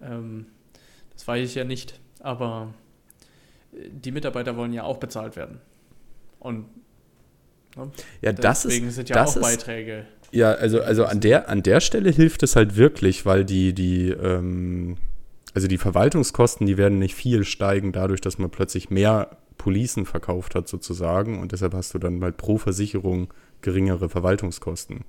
Ähm, 0.00 0.46
das 1.12 1.26
weiß 1.26 1.48
ich 1.48 1.54
ja 1.56 1.64
nicht. 1.64 1.98
Aber 2.20 2.72
die 3.72 4.12
Mitarbeiter 4.12 4.56
wollen 4.56 4.72
ja 4.72 4.84
auch 4.84 4.98
bezahlt 4.98 5.36
werden. 5.36 5.60
Und 6.38 6.66
ne, 7.76 7.90
ja, 8.22 8.32
das 8.32 8.62
deswegen 8.62 8.88
ist, 8.88 8.94
sind 8.94 9.08
ja 9.08 9.24
auch 9.24 9.40
Beiträge 9.40 10.06
ja, 10.34 10.52
also, 10.52 10.82
also 10.82 11.04
an, 11.04 11.20
der, 11.20 11.48
an 11.48 11.62
der 11.62 11.80
Stelle 11.80 12.10
hilft 12.10 12.42
es 12.42 12.56
halt 12.56 12.76
wirklich, 12.76 13.24
weil 13.24 13.44
die, 13.44 13.72
die, 13.72 14.10
ähm, 14.10 14.96
also 15.54 15.68
die 15.68 15.78
Verwaltungskosten, 15.78 16.66
die 16.66 16.76
werden 16.76 16.98
nicht 16.98 17.14
viel 17.14 17.44
steigen, 17.44 17.92
dadurch, 17.92 18.20
dass 18.20 18.38
man 18.38 18.50
plötzlich 18.50 18.90
mehr 18.90 19.36
Policen 19.58 20.06
verkauft 20.06 20.56
hat, 20.56 20.66
sozusagen. 20.66 21.40
Und 21.40 21.52
deshalb 21.52 21.72
hast 21.74 21.94
du 21.94 21.98
dann 22.00 22.20
halt 22.22 22.36
pro 22.36 22.58
Versicherung 22.58 23.32
geringere 23.60 24.08
Verwaltungskosten. 24.08 25.04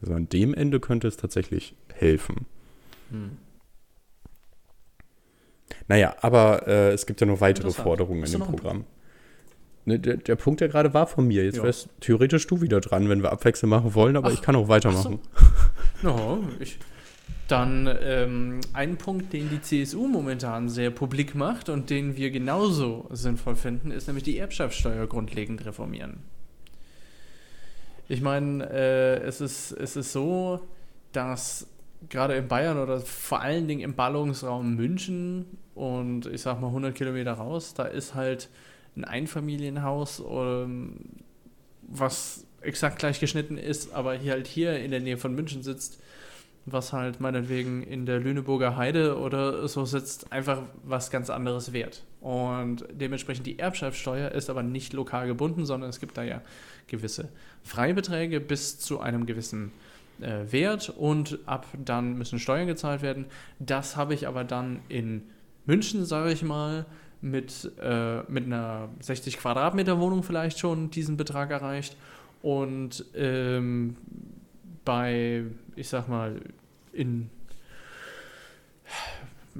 Also 0.00 0.14
an 0.14 0.28
dem 0.28 0.54
Ende 0.54 0.78
könnte 0.78 1.08
es 1.08 1.16
tatsächlich 1.16 1.74
helfen. 1.92 2.46
Hm. 3.10 3.36
Naja, 5.88 6.14
aber 6.20 6.68
äh, 6.68 6.92
es 6.92 7.06
gibt 7.06 7.20
ja 7.20 7.26
noch 7.26 7.40
weitere 7.40 7.72
Forderungen 7.72 8.22
in 8.22 8.30
dem 8.30 8.42
Programm. 8.42 8.84
Ne, 9.88 9.98
der, 9.98 10.18
der, 10.18 10.36
Punkt, 10.36 10.60
der 10.60 10.68
gerade 10.68 10.92
war 10.92 11.06
von 11.06 11.26
mir. 11.26 11.44
Jetzt 11.46 11.56
ja. 11.56 11.62
wärst 11.62 11.88
theoretisch 12.00 12.46
du 12.46 12.60
wieder 12.60 12.82
dran, 12.82 13.08
wenn 13.08 13.22
wir 13.22 13.32
Abwechseln 13.32 13.70
machen 13.70 13.94
wollen, 13.94 14.18
aber 14.18 14.28
ach, 14.28 14.34
ich 14.34 14.42
kann 14.42 14.54
auch 14.54 14.68
weitermachen. 14.68 15.18
So. 16.02 16.08
No, 16.08 16.44
ich, 16.60 16.78
dann 17.48 17.88
ähm, 18.02 18.60
ein 18.74 18.98
Punkt, 18.98 19.32
den 19.32 19.48
die 19.48 19.62
CSU 19.62 20.06
momentan 20.06 20.68
sehr 20.68 20.90
publik 20.90 21.34
macht 21.34 21.70
und 21.70 21.88
den 21.88 22.18
wir 22.18 22.30
genauso 22.30 23.08
sinnvoll 23.10 23.56
finden, 23.56 23.90
ist 23.90 24.08
nämlich 24.08 24.24
die 24.24 24.36
Erbschaftssteuer 24.36 25.06
grundlegend 25.06 25.64
reformieren. 25.64 26.18
Ich 28.10 28.20
meine, 28.20 28.68
äh, 28.70 29.22
es, 29.22 29.40
ist, 29.40 29.72
es 29.72 29.96
ist 29.96 30.12
so, 30.12 30.60
dass 31.12 31.66
gerade 32.10 32.34
in 32.34 32.46
Bayern 32.46 32.78
oder 32.78 33.00
vor 33.00 33.40
allen 33.40 33.66
Dingen 33.66 33.80
im 33.80 33.94
Ballungsraum 33.94 34.76
München 34.76 35.46
und 35.74 36.26
ich 36.26 36.42
sag 36.42 36.60
mal 36.60 36.68
100 36.68 36.94
Kilometer 36.94 37.32
raus, 37.32 37.72
da 37.72 37.84
ist 37.84 38.14
halt 38.14 38.50
ein 38.98 39.04
Einfamilienhaus, 39.04 40.22
ähm, 40.28 40.96
was 41.82 42.44
exakt 42.60 42.98
gleich 42.98 43.20
geschnitten 43.20 43.56
ist, 43.56 43.92
aber 43.94 44.14
hier 44.14 44.32
halt 44.32 44.46
hier 44.46 44.78
in 44.78 44.90
der 44.90 45.00
Nähe 45.00 45.16
von 45.16 45.34
München 45.34 45.62
sitzt, 45.62 46.00
was 46.66 46.92
halt 46.92 47.20
meinetwegen 47.20 47.82
in 47.82 48.04
der 48.04 48.20
Lüneburger 48.20 48.76
Heide 48.76 49.18
oder 49.18 49.66
so 49.68 49.84
sitzt, 49.84 50.32
einfach 50.32 50.62
was 50.84 51.10
ganz 51.10 51.30
anderes 51.30 51.72
wert. 51.72 52.04
Und 52.20 52.84
dementsprechend 52.90 53.46
die 53.46 53.58
Erbschaftssteuer 53.58 54.32
ist 54.32 54.50
aber 54.50 54.62
nicht 54.62 54.92
lokal 54.92 55.26
gebunden, 55.26 55.64
sondern 55.64 55.88
es 55.88 56.00
gibt 56.00 56.18
da 56.18 56.24
ja 56.24 56.42
gewisse 56.88 57.28
Freibeträge 57.62 58.40
bis 58.40 58.78
zu 58.78 59.00
einem 59.00 59.24
gewissen 59.24 59.72
äh, 60.20 60.50
Wert 60.50 60.90
und 60.90 61.38
ab 61.46 61.66
dann 61.84 62.18
müssen 62.18 62.38
Steuern 62.38 62.66
gezahlt 62.66 63.02
werden. 63.02 63.26
Das 63.60 63.96
habe 63.96 64.14
ich 64.14 64.26
aber 64.26 64.44
dann 64.44 64.80
in 64.88 65.22
München, 65.64 66.04
sage 66.04 66.32
ich 66.32 66.42
mal, 66.42 66.86
mit, 67.20 67.72
äh, 67.80 68.22
mit 68.28 68.44
einer 68.44 68.88
60 69.00 69.38
Quadratmeter 69.38 69.98
Wohnung 69.98 70.22
vielleicht 70.22 70.58
schon 70.58 70.90
diesen 70.90 71.16
Betrag 71.16 71.50
erreicht. 71.50 71.96
Und 72.42 73.04
ähm, 73.14 73.96
bei, 74.84 75.44
ich 75.76 75.88
sag 75.88 76.08
mal, 76.08 76.40
in 76.92 77.30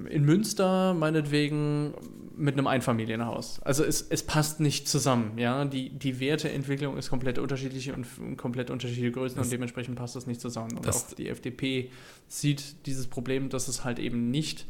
in 0.08 0.24
Münster 0.24 0.94
meinetwegen 0.94 1.94
mit 2.36 2.54
einem 2.54 2.66
Einfamilienhaus. 2.66 3.60
Also 3.62 3.84
es, 3.84 4.02
es 4.08 4.22
passt 4.22 4.60
nicht 4.60 4.88
zusammen, 4.88 5.36
ja. 5.38 5.64
Die, 5.64 5.90
die 5.90 6.20
Werteentwicklung 6.20 6.96
ist 6.96 7.10
komplett 7.10 7.38
unterschiedlich 7.38 7.92
und 7.92 8.06
komplett 8.36 8.70
unterschiedliche 8.70 9.10
Größen 9.10 9.36
das 9.36 9.46
und 9.46 9.52
dementsprechend 9.52 9.96
passt 9.96 10.14
das 10.14 10.26
nicht 10.26 10.40
zusammen. 10.40 10.76
Und 10.76 10.88
auch 10.88 11.02
die 11.16 11.28
FDP 11.28 11.90
sieht 12.28 12.86
dieses 12.86 13.08
Problem, 13.08 13.48
dass 13.48 13.66
es 13.66 13.84
halt 13.84 13.98
eben 13.98 14.30
nicht, 14.30 14.66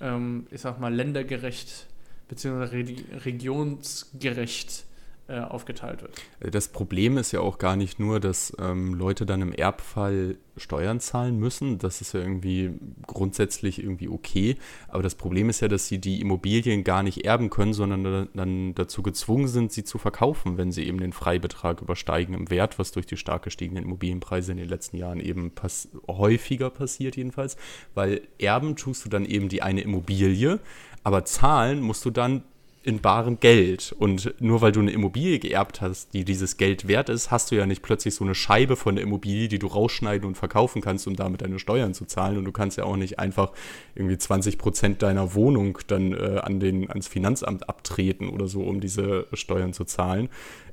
ähm, 0.00 0.46
ich 0.50 0.60
sag 0.60 0.78
mal, 0.78 0.94
ländergerecht 0.94 1.86
bzw. 2.30 2.96
regionsgerecht 3.24 4.84
äh, 5.30 5.38
aufgeteilt 5.38 6.02
wird. 6.02 6.20
Das 6.40 6.68
Problem 6.68 7.16
ist 7.16 7.30
ja 7.30 7.38
auch 7.38 7.58
gar 7.58 7.76
nicht 7.76 8.00
nur, 8.00 8.18
dass 8.18 8.52
ähm, 8.58 8.94
Leute 8.94 9.26
dann 9.26 9.42
im 9.42 9.52
Erbfall 9.52 10.36
Steuern 10.56 11.00
zahlen 11.00 11.38
müssen. 11.38 11.78
Das 11.78 12.00
ist 12.00 12.14
ja 12.14 12.20
irgendwie 12.20 12.72
grundsätzlich 13.06 13.82
irgendwie 13.82 14.08
okay. 14.08 14.56
Aber 14.88 15.02
das 15.02 15.14
Problem 15.14 15.48
ist 15.48 15.60
ja, 15.60 15.68
dass 15.68 15.86
sie 15.86 15.98
die 15.98 16.20
Immobilien 16.20 16.84
gar 16.84 17.02
nicht 17.02 17.24
erben 17.24 17.50
können, 17.50 17.72
sondern 17.72 18.28
dann 18.34 18.74
dazu 18.74 19.02
gezwungen 19.02 19.48
sind, 19.48 19.72
sie 19.72 19.84
zu 19.84 19.98
verkaufen, 19.98 20.58
wenn 20.58 20.72
sie 20.72 20.84
eben 20.84 20.98
den 20.98 21.12
Freibetrag 21.12 21.80
übersteigen 21.80 22.34
im 22.34 22.50
Wert, 22.50 22.78
was 22.78 22.92
durch 22.92 23.06
die 23.06 23.16
stark 23.16 23.42
gestiegenen 23.42 23.84
Immobilienpreise 23.84 24.52
in 24.52 24.58
den 24.58 24.68
letzten 24.68 24.96
Jahren 24.96 25.20
eben 25.20 25.52
pass 25.52 25.88
häufiger 26.08 26.70
passiert 26.70 27.16
jedenfalls. 27.16 27.56
Weil 27.94 28.22
erben 28.38 28.76
tust 28.76 29.04
du 29.04 29.08
dann 29.08 29.24
eben 29.24 29.48
die 29.48 29.62
eine 29.62 29.80
Immobilie, 29.80 30.60
aber 31.02 31.24
zahlen 31.24 31.80
musst 31.80 32.04
du 32.04 32.10
dann 32.10 32.42
in 32.82 33.00
barem 33.00 33.38
Geld. 33.40 33.94
Und 33.98 34.34
nur 34.40 34.62
weil 34.62 34.72
du 34.72 34.80
eine 34.80 34.90
Immobilie 34.90 35.38
geerbt 35.38 35.80
hast, 35.80 36.14
die 36.14 36.24
dieses 36.24 36.56
Geld 36.56 36.88
wert 36.88 37.10
ist, 37.10 37.30
hast 37.30 37.50
du 37.50 37.56
ja 37.56 37.66
nicht 37.66 37.82
plötzlich 37.82 38.14
so 38.14 38.24
eine 38.24 38.34
Scheibe 38.34 38.74
von 38.74 38.94
der 38.94 39.04
Immobilie, 39.04 39.48
die 39.48 39.58
du 39.58 39.66
rausschneiden 39.66 40.26
und 40.26 40.36
verkaufen 40.36 40.80
kannst, 40.80 41.06
um 41.06 41.14
damit 41.14 41.42
deine 41.42 41.58
Steuern 41.58 41.92
zu 41.92 42.06
zahlen. 42.06 42.38
Und 42.38 42.46
du 42.46 42.52
kannst 42.52 42.78
ja 42.78 42.84
auch 42.84 42.96
nicht 42.96 43.18
einfach 43.18 43.52
irgendwie 43.94 44.16
20 44.16 44.56
Prozent 44.56 45.02
deiner 45.02 45.34
Wohnung 45.34 45.78
dann 45.88 46.14
äh, 46.14 46.40
an 46.42 46.58
den, 46.58 46.88
ans 46.88 47.06
Finanzamt 47.06 47.68
abtreten 47.68 48.30
oder 48.30 48.48
so, 48.48 48.62
um 48.62 48.80
diese 48.80 49.26
Steuern 49.34 49.74
zu 49.74 49.84
zahlen. 49.84 50.30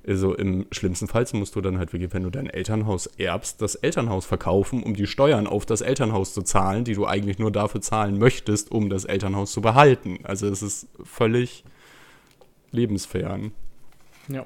Also 0.07 0.33
im 0.33 0.67
schlimmsten 0.71 1.07
Fall 1.07 1.25
musst 1.33 1.55
du 1.55 1.61
dann 1.61 1.77
halt 1.77 1.91
wirklich, 1.91 2.13
wenn 2.13 2.23
du 2.23 2.29
dein 2.29 2.49
Elternhaus 2.49 3.07
erbst, 3.17 3.61
das 3.61 3.75
Elternhaus 3.75 4.25
verkaufen, 4.25 4.81
um 4.83 4.95
die 4.95 5.05
Steuern 5.05 5.47
auf 5.47 5.65
das 5.65 5.81
Elternhaus 5.81 6.33
zu 6.33 6.43
zahlen, 6.43 6.85
die 6.85 6.93
du 6.93 7.05
eigentlich 7.05 7.39
nur 7.39 7.51
dafür 7.51 7.81
zahlen 7.81 8.17
möchtest, 8.17 8.71
um 8.71 8.89
das 8.89 9.03
Elternhaus 9.03 9.51
zu 9.51 9.59
behalten. 9.59 10.19
Also 10.23 10.47
es 10.47 10.61
ist 10.61 10.87
völlig 11.03 11.65
lebensfern. 12.71 13.51
Ja. 14.29 14.45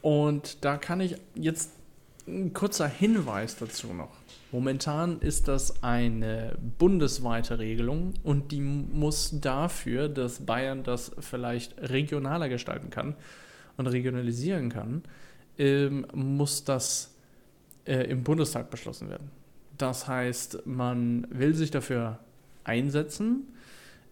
Und 0.00 0.64
da 0.64 0.78
kann 0.78 1.00
ich 1.00 1.16
jetzt 1.34 1.72
ein 2.26 2.54
kurzer 2.54 2.88
Hinweis 2.88 3.56
dazu 3.56 3.92
noch. 3.92 4.16
Momentan 4.50 5.20
ist 5.20 5.46
das 5.46 5.82
eine 5.82 6.56
bundesweite 6.78 7.58
Regelung 7.58 8.14
und 8.24 8.50
die 8.50 8.60
muss 8.60 9.40
dafür, 9.40 10.08
dass 10.08 10.46
Bayern 10.46 10.84
das 10.84 11.12
vielleicht 11.20 11.78
regionaler 11.78 12.48
gestalten 12.48 12.88
kann 12.88 13.14
und 13.80 13.86
regionalisieren 13.88 14.68
kann, 14.68 15.02
ähm, 15.58 16.06
muss 16.14 16.64
das 16.64 17.14
äh, 17.86 18.04
im 18.10 18.22
Bundestag 18.22 18.70
beschlossen 18.70 19.10
werden. 19.10 19.30
Das 19.76 20.06
heißt, 20.06 20.66
man 20.66 21.26
will 21.30 21.54
sich 21.54 21.70
dafür 21.70 22.20
einsetzen, 22.64 23.48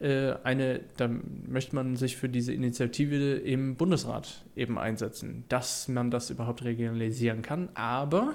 äh, 0.01 0.35
eine, 0.45 0.81
da 0.97 1.11
möchte 1.47 1.75
man 1.75 1.97
sich 1.97 2.17
für 2.17 2.29
diese 2.29 2.53
Initiative 2.53 3.35
im 3.35 3.77
Bundesrat 3.77 4.45
eben 4.57 4.79
einsetzen, 4.79 5.45
dass 5.49 5.89
man 5.89 6.11
das 6.11 6.31
überhaupt 6.31 6.65
regionalisieren 6.65 7.43
kann. 7.43 7.69
Aber 7.75 8.35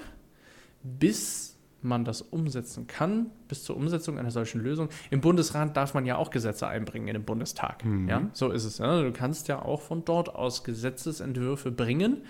bis 0.82 1.53
man 1.84 2.04
das 2.04 2.22
umsetzen 2.22 2.86
kann, 2.86 3.30
bis 3.48 3.62
zur 3.62 3.76
Umsetzung 3.76 4.18
einer 4.18 4.30
solchen 4.30 4.60
Lösung. 4.60 4.88
Im 5.10 5.20
Bundesrat 5.20 5.76
darf 5.76 5.94
man 5.94 6.06
ja 6.06 6.16
auch 6.16 6.30
Gesetze 6.30 6.66
einbringen 6.66 7.08
in 7.08 7.14
den 7.14 7.24
Bundestag. 7.24 7.84
Mhm. 7.84 8.08
Ja, 8.08 8.22
so 8.32 8.50
ist 8.50 8.64
es. 8.64 8.78
Ja? 8.78 9.02
Du 9.02 9.12
kannst 9.12 9.48
ja 9.48 9.62
auch 9.62 9.82
von 9.82 10.04
dort 10.04 10.34
aus 10.34 10.64
Gesetzesentwürfe 10.64 11.70
bringen 11.70 12.22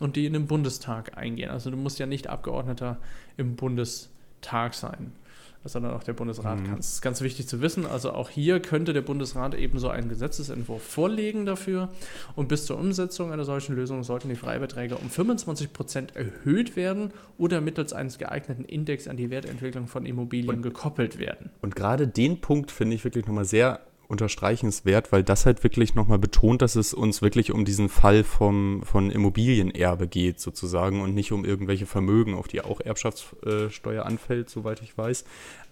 und 0.00 0.16
die 0.16 0.26
in 0.26 0.34
den 0.34 0.46
Bundestag 0.46 1.16
eingehen. 1.16 1.50
Also 1.50 1.70
du 1.70 1.76
musst 1.76 1.98
ja 1.98 2.06
nicht 2.06 2.28
Abgeordneter 2.28 2.98
im 3.36 3.56
Bundestag 3.56 4.74
sein 4.74 5.12
sondern 5.64 5.92
auch 5.92 6.02
der 6.02 6.12
Bundesrat 6.12 6.60
mhm. 6.60 6.64
kann. 6.64 6.76
Das 6.76 6.94
ist 6.94 7.02
ganz 7.02 7.20
wichtig 7.20 7.48
zu 7.48 7.60
wissen. 7.60 7.86
Also 7.86 8.12
auch 8.12 8.30
hier 8.30 8.60
könnte 8.60 8.92
der 8.92 9.02
Bundesrat 9.02 9.54
eben 9.54 9.78
so 9.78 9.88
einen 9.88 10.08
Gesetzesentwurf 10.08 10.82
vorlegen 10.82 11.46
dafür. 11.46 11.88
Und 12.36 12.48
bis 12.48 12.66
zur 12.66 12.78
Umsetzung 12.78 13.32
einer 13.32 13.44
solchen 13.44 13.74
Lösung 13.74 14.02
sollten 14.04 14.28
die 14.28 14.36
Freibeträge 14.36 14.96
um 14.96 15.10
25 15.10 15.72
Prozent 15.72 16.16
erhöht 16.16 16.76
werden 16.76 17.12
oder 17.36 17.60
mittels 17.60 17.92
eines 17.92 18.18
geeigneten 18.18 18.64
Index 18.64 19.08
an 19.08 19.16
die 19.16 19.30
Wertentwicklung 19.30 19.86
von 19.86 20.06
Immobilien 20.06 20.56
und, 20.56 20.62
gekoppelt 20.62 21.18
werden. 21.18 21.50
Und 21.60 21.76
gerade 21.76 22.08
den 22.08 22.40
Punkt 22.40 22.70
finde 22.70 22.94
ich 22.94 23.04
wirklich 23.04 23.26
nochmal 23.26 23.44
sehr 23.44 23.80
unterstreichenswert, 24.08 25.12
weil 25.12 25.22
das 25.22 25.44
halt 25.44 25.62
wirklich 25.62 25.94
nochmal 25.94 26.18
betont, 26.18 26.62
dass 26.62 26.76
es 26.76 26.94
uns 26.94 27.20
wirklich 27.20 27.52
um 27.52 27.66
diesen 27.66 27.90
Fall 27.90 28.24
vom, 28.24 28.82
von 28.82 29.10
Immobilienerbe 29.10 30.08
geht, 30.08 30.40
sozusagen, 30.40 31.02
und 31.02 31.14
nicht 31.14 31.30
um 31.30 31.44
irgendwelche 31.44 31.84
Vermögen, 31.86 32.34
auf 32.34 32.48
die 32.48 32.62
auch 32.62 32.80
Erbschaftssteuer 32.80 34.06
anfällt, 34.06 34.48
soweit 34.48 34.82
ich 34.82 34.96
weiß. 34.96 35.24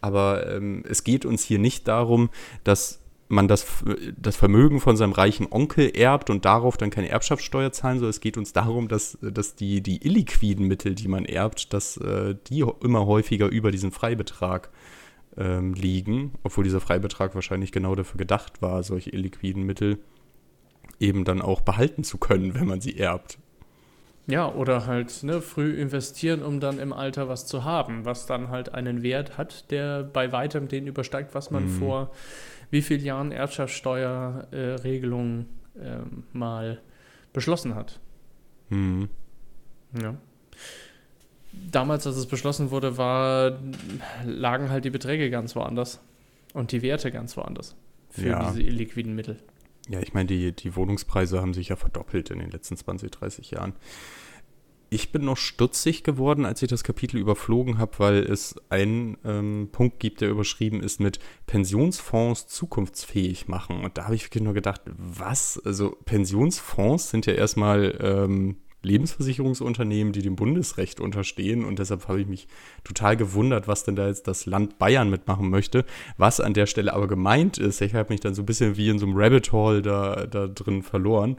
Aber 0.02 0.54
ähm, 0.54 0.84
es 0.86 1.02
geht 1.02 1.24
uns 1.24 1.42
hier 1.44 1.58
nicht 1.58 1.88
darum, 1.88 2.28
dass 2.62 3.00
man 3.28 3.48
das, 3.48 3.66
das 4.16 4.36
Vermögen 4.36 4.80
von 4.80 4.96
seinem 4.96 5.12
reichen 5.12 5.48
Onkel 5.50 5.96
erbt 5.96 6.30
und 6.30 6.44
darauf 6.44 6.76
dann 6.76 6.90
keine 6.90 7.08
Erbschaftssteuer 7.08 7.72
zahlen 7.72 7.98
soll. 7.98 8.10
Es 8.10 8.20
geht 8.20 8.36
uns 8.36 8.52
darum, 8.52 8.88
dass, 8.88 9.18
dass 9.20 9.56
die, 9.56 9.80
die 9.80 10.06
illiquiden 10.06 10.66
Mittel, 10.68 10.94
die 10.94 11.08
man 11.08 11.24
erbt, 11.24 11.72
dass 11.72 11.96
äh, 11.96 12.36
die 12.48 12.64
immer 12.82 13.06
häufiger 13.06 13.48
über 13.48 13.70
diesen 13.70 13.90
Freibetrag 13.90 14.70
ähm, 15.36 15.74
liegen, 15.74 16.32
obwohl 16.42 16.64
dieser 16.64 16.80
Freibetrag 16.80 17.34
wahrscheinlich 17.34 17.72
genau 17.72 17.94
dafür 17.94 18.16
gedacht 18.18 18.62
war, 18.62 18.82
solche 18.82 19.10
illiquiden 19.10 19.64
Mittel 19.64 19.98
eben 20.98 21.24
dann 21.24 21.42
auch 21.42 21.60
behalten 21.60 22.04
zu 22.04 22.16
können, 22.18 22.54
wenn 22.54 22.66
man 22.66 22.80
sie 22.80 22.98
erbt. 22.98 23.38
Ja, 24.28 24.52
oder 24.52 24.86
halt 24.86 25.22
ne, 25.22 25.40
früh 25.40 25.74
investieren, 25.74 26.42
um 26.42 26.58
dann 26.58 26.80
im 26.80 26.92
Alter 26.92 27.28
was 27.28 27.46
zu 27.46 27.62
haben, 27.64 28.04
was 28.04 28.26
dann 28.26 28.48
halt 28.48 28.74
einen 28.74 29.02
Wert 29.02 29.38
hat, 29.38 29.70
der 29.70 30.02
bei 30.02 30.32
weitem 30.32 30.66
den 30.66 30.88
übersteigt, 30.88 31.32
was 31.34 31.52
man 31.52 31.62
mhm. 31.64 31.78
vor 31.78 32.10
wie 32.70 32.82
vielen 32.82 33.04
Jahren 33.04 33.30
Erbschaftssteuerregelung 33.30 35.46
äh, 35.76 35.98
äh, 35.98 36.00
mal 36.32 36.80
beschlossen 37.32 37.76
hat. 37.76 38.00
Mhm. 38.70 39.08
Ja 40.02 40.16
damals, 41.76 42.06
als 42.06 42.16
es 42.16 42.26
beschlossen 42.26 42.70
wurde, 42.70 42.96
war, 42.96 43.58
lagen 44.24 44.70
halt 44.70 44.86
die 44.86 44.90
Beträge 44.90 45.28
ganz 45.28 45.54
woanders 45.54 46.00
und 46.54 46.72
die 46.72 46.80
Werte 46.80 47.12
ganz 47.12 47.36
woanders 47.36 47.76
für 48.08 48.28
ja. 48.28 48.48
diese 48.48 48.62
illiquiden 48.62 49.14
Mittel. 49.14 49.36
Ja, 49.88 50.00
ich 50.00 50.14
meine, 50.14 50.26
die, 50.26 50.52
die 50.52 50.74
Wohnungspreise 50.74 51.40
haben 51.40 51.52
sich 51.52 51.68
ja 51.68 51.76
verdoppelt 51.76 52.30
in 52.30 52.38
den 52.38 52.50
letzten 52.50 52.76
20, 52.76 53.10
30 53.10 53.50
Jahren. 53.50 53.74
Ich 54.88 55.12
bin 55.12 55.24
noch 55.24 55.36
stutzig 55.36 56.02
geworden, 56.02 56.46
als 56.46 56.62
ich 56.62 56.68
das 56.68 56.82
Kapitel 56.82 57.18
überflogen 57.18 57.76
habe, 57.76 57.98
weil 57.98 58.18
es 58.18 58.54
einen 58.70 59.18
ähm, 59.24 59.68
Punkt 59.70 60.00
gibt, 60.00 60.22
der 60.22 60.30
überschrieben 60.30 60.80
ist 60.80 61.00
mit 61.00 61.18
Pensionsfonds 61.46 62.46
zukunftsfähig 62.46 63.48
machen. 63.48 63.84
Und 63.84 63.98
da 63.98 64.04
habe 64.04 64.14
ich 64.14 64.24
wirklich 64.24 64.44
nur 64.44 64.54
gedacht, 64.54 64.80
was? 64.86 65.60
Also 65.64 65.90
Pensionsfonds 66.06 67.10
sind 67.10 67.26
ja 67.26 67.34
erstmal 67.34 67.98
ähm, 68.00 68.56
Lebensversicherungsunternehmen, 68.86 70.12
die 70.12 70.22
dem 70.22 70.36
Bundesrecht 70.36 71.00
unterstehen. 71.00 71.64
Und 71.64 71.78
deshalb 71.78 72.08
habe 72.08 72.20
ich 72.20 72.26
mich 72.26 72.48
total 72.84 73.16
gewundert, 73.16 73.68
was 73.68 73.84
denn 73.84 73.96
da 73.96 74.06
jetzt 74.06 74.28
das 74.28 74.46
Land 74.46 74.78
Bayern 74.78 75.10
mitmachen 75.10 75.50
möchte. 75.50 75.84
Was 76.16 76.40
an 76.40 76.54
der 76.54 76.66
Stelle 76.66 76.94
aber 76.94 77.08
gemeint 77.08 77.58
ist, 77.58 77.80
ich 77.80 77.94
habe 77.94 78.12
mich 78.12 78.20
dann 78.20 78.34
so 78.34 78.42
ein 78.42 78.46
bisschen 78.46 78.76
wie 78.76 78.88
in 78.88 78.98
so 78.98 79.06
einem 79.06 79.16
Rabbit 79.16 79.52
Hole 79.52 79.82
da, 79.82 80.26
da 80.26 80.46
drin 80.46 80.82
verloren, 80.82 81.38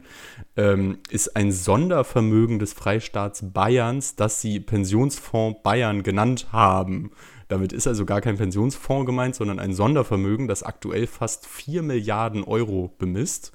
ähm, 0.56 0.98
ist 1.10 1.36
ein 1.36 1.50
Sondervermögen 1.50 2.58
des 2.58 2.72
Freistaats 2.72 3.42
Bayerns, 3.52 4.14
das 4.14 4.40
sie 4.40 4.60
Pensionsfonds 4.60 5.60
Bayern 5.62 6.02
genannt 6.02 6.48
haben. 6.52 7.10
Damit 7.48 7.72
ist 7.72 7.86
also 7.86 8.04
gar 8.04 8.20
kein 8.20 8.36
Pensionsfonds 8.36 9.06
gemeint, 9.06 9.34
sondern 9.34 9.58
ein 9.58 9.72
Sondervermögen, 9.72 10.48
das 10.48 10.62
aktuell 10.62 11.06
fast 11.06 11.46
4 11.46 11.82
Milliarden 11.82 12.44
Euro 12.44 12.94
bemisst 12.98 13.52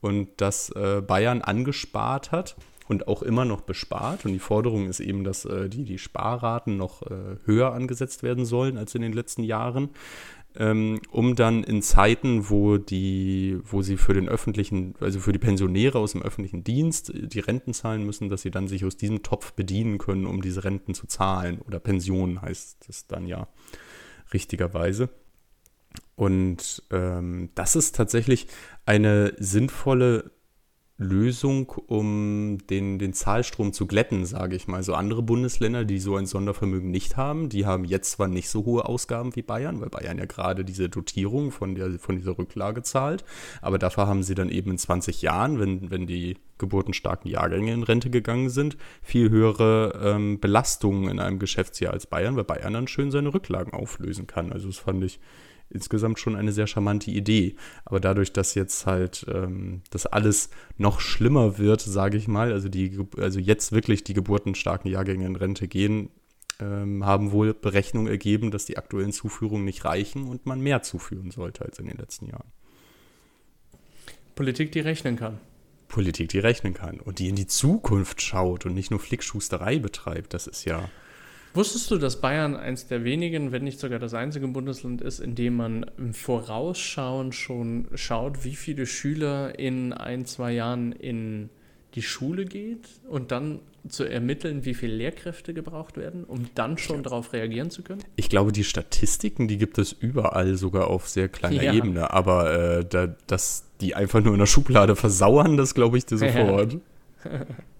und 0.00 0.28
das 0.38 0.70
äh, 0.70 1.00
Bayern 1.00 1.42
angespart 1.42 2.32
hat 2.32 2.56
und 2.88 3.06
auch 3.06 3.22
immer 3.22 3.44
noch 3.44 3.60
bespart. 3.60 4.24
Und 4.24 4.32
die 4.32 4.38
Forderung 4.38 4.88
ist 4.88 5.00
eben, 5.00 5.22
dass 5.22 5.44
äh, 5.44 5.68
die, 5.68 5.84
die 5.84 5.98
Sparraten 5.98 6.76
noch 6.76 7.02
äh, 7.02 7.36
höher 7.44 7.72
angesetzt 7.72 8.22
werden 8.22 8.44
sollen 8.44 8.78
als 8.78 8.94
in 8.94 9.02
den 9.02 9.12
letzten 9.12 9.44
Jahren. 9.44 9.90
Ähm, 10.56 11.00
um 11.10 11.36
dann 11.36 11.62
in 11.62 11.82
Zeiten, 11.82 12.48
wo 12.48 12.78
die, 12.78 13.60
wo 13.62 13.82
sie 13.82 13.98
für 13.98 14.14
den 14.14 14.28
öffentlichen, 14.28 14.94
also 14.98 15.20
für 15.20 15.32
die 15.32 15.38
Pensionäre 15.38 15.98
aus 15.98 16.12
dem 16.12 16.22
öffentlichen 16.22 16.64
Dienst 16.64 17.10
äh, 17.10 17.28
die 17.28 17.40
Renten 17.40 17.74
zahlen 17.74 18.04
müssen, 18.04 18.30
dass 18.30 18.42
sie 18.42 18.50
dann 18.50 18.66
sich 18.66 18.84
aus 18.84 18.96
diesem 18.96 19.22
Topf 19.22 19.52
bedienen 19.52 19.98
können, 19.98 20.26
um 20.26 20.40
diese 20.40 20.64
Renten 20.64 20.94
zu 20.94 21.06
zahlen. 21.06 21.60
Oder 21.66 21.78
Pensionen 21.78 22.40
heißt 22.40 22.86
es 22.88 23.06
dann 23.06 23.26
ja 23.26 23.46
richtigerweise. 24.32 25.10
Und 26.16 26.82
ähm, 26.90 27.50
das 27.54 27.76
ist 27.76 27.94
tatsächlich 27.94 28.48
eine 28.86 29.34
sinnvolle 29.38 30.30
Lösung, 31.00 31.68
um 31.86 32.58
den, 32.68 32.98
den 32.98 33.12
Zahlstrom 33.12 33.72
zu 33.72 33.86
glätten, 33.86 34.26
sage 34.26 34.56
ich 34.56 34.66
mal. 34.66 34.82
So 34.82 34.94
andere 34.94 35.22
Bundesländer, 35.22 35.84
die 35.84 36.00
so 36.00 36.16
ein 36.16 36.26
Sondervermögen 36.26 36.90
nicht 36.90 37.16
haben, 37.16 37.48
die 37.48 37.66
haben 37.66 37.84
jetzt 37.84 38.10
zwar 38.10 38.26
nicht 38.26 38.48
so 38.48 38.64
hohe 38.64 38.84
Ausgaben 38.84 39.34
wie 39.36 39.42
Bayern, 39.42 39.80
weil 39.80 39.90
Bayern 39.90 40.18
ja 40.18 40.24
gerade 40.24 40.64
diese 40.64 40.88
Dotierung 40.88 41.52
von, 41.52 41.76
der, 41.76 42.00
von 42.00 42.16
dieser 42.16 42.36
Rücklage 42.36 42.82
zahlt, 42.82 43.24
aber 43.62 43.78
dafür 43.78 44.08
haben 44.08 44.24
sie 44.24 44.34
dann 44.34 44.50
eben 44.50 44.72
in 44.72 44.78
20 44.78 45.22
Jahren, 45.22 45.60
wenn, 45.60 45.88
wenn 45.92 46.08
die 46.08 46.36
geburtenstarken 46.58 47.30
Jahrgänge 47.30 47.72
in 47.72 47.84
Rente 47.84 48.10
gegangen 48.10 48.50
sind, 48.50 48.76
viel 49.00 49.30
höhere 49.30 50.00
ähm, 50.02 50.40
Belastungen 50.40 51.08
in 51.08 51.20
einem 51.20 51.38
Geschäftsjahr 51.38 51.92
als 51.92 52.08
Bayern, 52.08 52.34
weil 52.34 52.42
Bayern 52.42 52.72
dann 52.72 52.88
schön 52.88 53.12
seine 53.12 53.32
Rücklagen 53.32 53.72
auflösen 53.72 54.26
kann. 54.26 54.52
Also 54.52 54.66
das 54.66 54.78
fand 54.78 55.04
ich 55.04 55.20
insgesamt 55.70 56.18
schon 56.18 56.36
eine 56.36 56.52
sehr 56.52 56.66
charmante 56.66 57.10
Idee. 57.10 57.56
Aber 57.84 58.00
dadurch, 58.00 58.32
dass 58.32 58.54
jetzt 58.54 58.86
halt 58.86 59.26
ähm, 59.32 59.82
das 59.90 60.06
alles 60.06 60.50
noch 60.76 61.00
schlimmer 61.00 61.58
wird, 61.58 61.80
sage 61.80 62.16
ich 62.16 62.28
mal, 62.28 62.52
also, 62.52 62.68
die, 62.68 62.98
also 63.18 63.38
jetzt 63.38 63.72
wirklich 63.72 64.04
die 64.04 64.14
geburtenstarken 64.14 64.90
Jahrgänge 64.90 65.26
in 65.26 65.36
Rente 65.36 65.68
gehen, 65.68 66.10
ähm, 66.60 67.04
haben 67.04 67.32
wohl 67.32 67.54
Berechnungen 67.54 68.10
ergeben, 68.10 68.50
dass 68.50 68.64
die 68.64 68.78
aktuellen 68.78 69.12
Zuführungen 69.12 69.64
nicht 69.64 69.84
reichen 69.84 70.28
und 70.28 70.46
man 70.46 70.60
mehr 70.60 70.82
zuführen 70.82 71.30
sollte 71.30 71.64
als 71.64 71.78
in 71.78 71.86
den 71.86 71.96
letzten 71.96 72.26
Jahren. 72.26 72.50
Politik, 74.34 74.72
die 74.72 74.80
rechnen 74.80 75.16
kann. 75.16 75.38
Politik, 75.88 76.28
die 76.28 76.38
rechnen 76.38 76.74
kann 76.74 77.00
und 77.00 77.18
die 77.18 77.28
in 77.28 77.34
die 77.34 77.46
Zukunft 77.46 78.22
schaut 78.22 78.66
und 78.66 78.74
nicht 78.74 78.90
nur 78.90 79.00
Flickschusterei 79.00 79.78
betreibt, 79.78 80.34
das 80.34 80.46
ist 80.46 80.64
ja 80.64 80.88
Wusstest 81.54 81.90
du, 81.90 81.98
dass 81.98 82.20
Bayern 82.20 82.56
eins 82.56 82.86
der 82.86 83.04
wenigen, 83.04 83.52
wenn 83.52 83.64
nicht 83.64 83.80
sogar 83.80 83.98
das 83.98 84.14
einzige 84.14 84.46
Bundesland 84.48 85.00
ist, 85.00 85.20
in 85.20 85.34
dem 85.34 85.56
man 85.56 85.86
im 85.96 86.14
Vorausschauen 86.14 87.32
schon 87.32 87.88
schaut, 87.94 88.44
wie 88.44 88.54
viele 88.54 88.86
Schüler 88.86 89.58
in 89.58 89.92
ein, 89.92 90.26
zwei 90.26 90.52
Jahren 90.52 90.92
in 90.92 91.50
die 91.94 92.02
Schule 92.02 92.44
geht 92.44 92.88
und 93.08 93.32
dann 93.32 93.60
zu 93.88 94.04
ermitteln, 94.04 94.64
wie 94.64 94.74
viele 94.74 94.94
Lehrkräfte 94.94 95.54
gebraucht 95.54 95.96
werden, 95.96 96.24
um 96.24 96.48
dann 96.54 96.76
schon 96.76 97.02
darauf 97.02 97.32
reagieren 97.32 97.70
zu 97.70 97.82
können? 97.82 98.02
Ich 98.16 98.28
glaube, 98.28 98.52
die 98.52 98.64
Statistiken, 98.64 99.48
die 99.48 99.56
gibt 99.56 99.78
es 99.78 99.92
überall, 99.92 100.56
sogar 100.56 100.88
auf 100.88 101.08
sehr 101.08 101.28
kleiner 101.28 101.62
ja. 101.62 101.72
Ebene. 101.72 102.12
Aber 102.12 102.78
äh, 102.78 102.84
da, 102.84 103.14
dass 103.26 103.64
die 103.80 103.94
einfach 103.94 104.22
nur 104.22 104.34
in 104.34 104.38
der 104.38 104.46
Schublade 104.46 104.96
versauern, 104.96 105.56
das 105.56 105.74
glaube 105.74 105.96
ich 105.96 106.06
dir 106.06 106.18
sofort. 106.18 106.76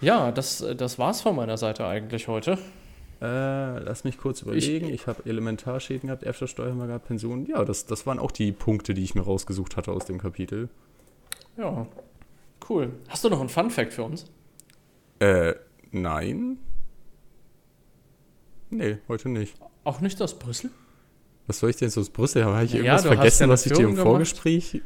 Ja. 0.00 0.32
Das, 0.32 0.64
das 0.76 0.98
war's 0.98 1.20
von 1.20 1.36
meiner 1.36 1.56
Seite 1.56 1.86
eigentlich 1.86 2.28
heute. 2.28 2.58
Äh, 3.20 3.78
lass 3.78 4.04
mich 4.04 4.18
kurz 4.18 4.42
überlegen. 4.42 4.86
Ich, 4.86 4.94
ich 4.94 5.06
habe 5.06 5.24
Elementarschäden 5.24 6.08
gehabt, 6.08 6.24
Erbschaftssteuer 6.24 6.74
mal 6.74 6.86
gehabt, 6.86 7.06
Pensionen. 7.06 7.46
Ja, 7.46 7.64
das, 7.64 7.86
das 7.86 8.06
waren 8.06 8.18
auch 8.18 8.30
die 8.30 8.52
Punkte, 8.52 8.92
die 8.92 9.02
ich 9.02 9.14
mir 9.14 9.22
rausgesucht 9.22 9.76
hatte 9.76 9.92
aus 9.92 10.04
dem 10.04 10.18
Kapitel. 10.18 10.68
Ja, 11.56 11.86
cool. 12.68 12.92
Hast 13.08 13.24
du 13.24 13.30
noch 13.30 13.40
einen 13.40 13.48
Fun-Fact 13.48 13.92
für 13.92 14.02
uns? 14.02 14.26
Äh, 15.20 15.54
nein. 15.90 16.58
Nee, 18.70 18.98
heute 19.08 19.28
nicht. 19.28 19.56
Auch 19.84 20.00
nicht 20.00 20.20
aus 20.20 20.38
Brüssel? 20.38 20.70
Was 21.46 21.60
soll 21.60 21.70
ich 21.70 21.76
denn 21.76 21.88
aus 21.88 22.10
Brüssel? 22.10 22.44
Habe 22.44 22.64
ich 22.64 22.74
irgendwas 22.74 23.06
vergessen, 23.06 23.48
was 23.48 23.66
ich 23.66 23.72
dir 23.72 23.86
im 23.86 23.96
Vorgespräch 23.96 24.82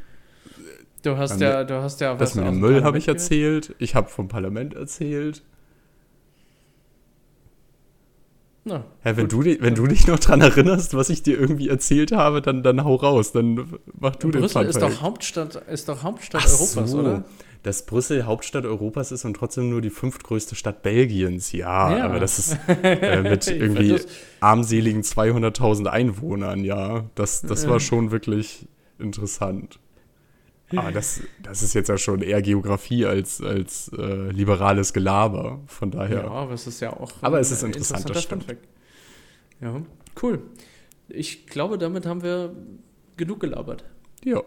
Du 1.01 1.17
hast 1.17 1.39
ja, 1.39 1.63
du 1.63 1.81
hast 1.81 2.01
ja 2.01 2.13
was. 2.13 2.19
Das 2.19 2.35
mit 2.35 2.45
dem 2.45 2.59
Müll 2.59 2.83
habe 2.83 2.97
ich 2.97 3.07
erzählt. 3.07 3.75
Ich 3.79 3.95
habe 3.95 4.09
vom 4.09 4.27
Parlament 4.27 4.73
erzählt. 4.73 5.43
Na, 8.65 8.83
ja, 9.05 9.15
wenn, 9.17 9.29
du, 9.29 9.43
wenn 9.43 9.73
du 9.73 9.87
dich 9.87 10.05
noch 10.05 10.19
daran 10.19 10.41
erinnerst, 10.41 10.93
was 10.93 11.09
ich 11.09 11.23
dir 11.23 11.39
irgendwie 11.39 11.69
erzählt 11.69 12.11
habe, 12.11 12.41
dann, 12.41 12.61
dann 12.61 12.83
hau 12.83 12.95
raus, 12.95 13.31
dann 13.31 13.79
mach 13.99 14.15
du 14.17 14.31
den 14.31 14.41
Brüssel 14.41 14.65
ist 14.65 14.81
doch 14.81 15.01
Hauptstadt, 15.01 15.55
ist 15.55 15.87
doch 15.87 16.03
Hauptstadt 16.03 16.43
Ach 16.45 16.51
Europas, 16.51 16.91
so. 16.91 16.99
oder? 16.99 17.23
Dass 17.63 17.85
Brüssel 17.85 18.25
Hauptstadt 18.25 18.65
Europas 18.65 19.11
ist 19.11 19.25
und 19.25 19.33
trotzdem 19.33 19.69
nur 19.69 19.81
die 19.81 19.89
fünftgrößte 19.89 20.55
Stadt 20.55 20.81
Belgiens. 20.83 21.51
Ja, 21.51 21.97
ja. 21.97 22.05
aber 22.05 22.19
das 22.19 22.37
ist 22.37 22.57
äh, 22.67 23.21
mit 23.23 23.47
irgendwie 23.47 23.97
armseligen 24.39 25.01
200.000 25.03 25.87
Einwohnern, 25.87 26.63
ja. 26.63 27.05
Das, 27.15 27.41
das 27.41 27.67
war 27.67 27.79
schon 27.79 28.11
wirklich 28.11 28.67
interessant. 28.97 29.79
Aber 30.75 30.91
das, 30.91 31.21
das 31.41 31.63
ist 31.63 31.73
jetzt 31.73 31.89
ja 31.89 31.97
schon 31.97 32.21
eher 32.21 32.41
Geografie 32.41 33.05
als, 33.05 33.41
als 33.41 33.91
äh, 33.97 34.29
liberales 34.29 34.93
Gelaber. 34.93 35.61
Von 35.67 35.91
daher. 35.91 36.23
Ja, 36.23 36.27
aber 36.29 36.53
es 36.53 36.67
ist 36.67 36.79
ja 36.79 36.93
auch. 36.93 37.11
Aber 37.21 37.39
es 37.39 37.51
ist 37.51 37.63
interessant, 37.63 38.07
interessanter 38.07 38.53
das 38.53 38.57
Ja, 39.61 39.81
cool. 40.21 40.41
Ich 41.07 41.47
glaube, 41.47 41.77
damit 41.77 42.05
haben 42.05 42.21
wir 42.21 42.55
genug 43.17 43.39
gelabert. 43.39 43.83
Ja. 44.23 44.43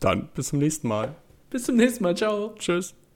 Dann 0.00 0.28
bis 0.34 0.48
zum 0.48 0.58
nächsten 0.58 0.88
Mal. 0.88 1.14
Bis 1.50 1.64
zum 1.64 1.76
nächsten 1.76 2.04
Mal. 2.04 2.16
Ciao. 2.16 2.54
Tschüss. 2.58 2.94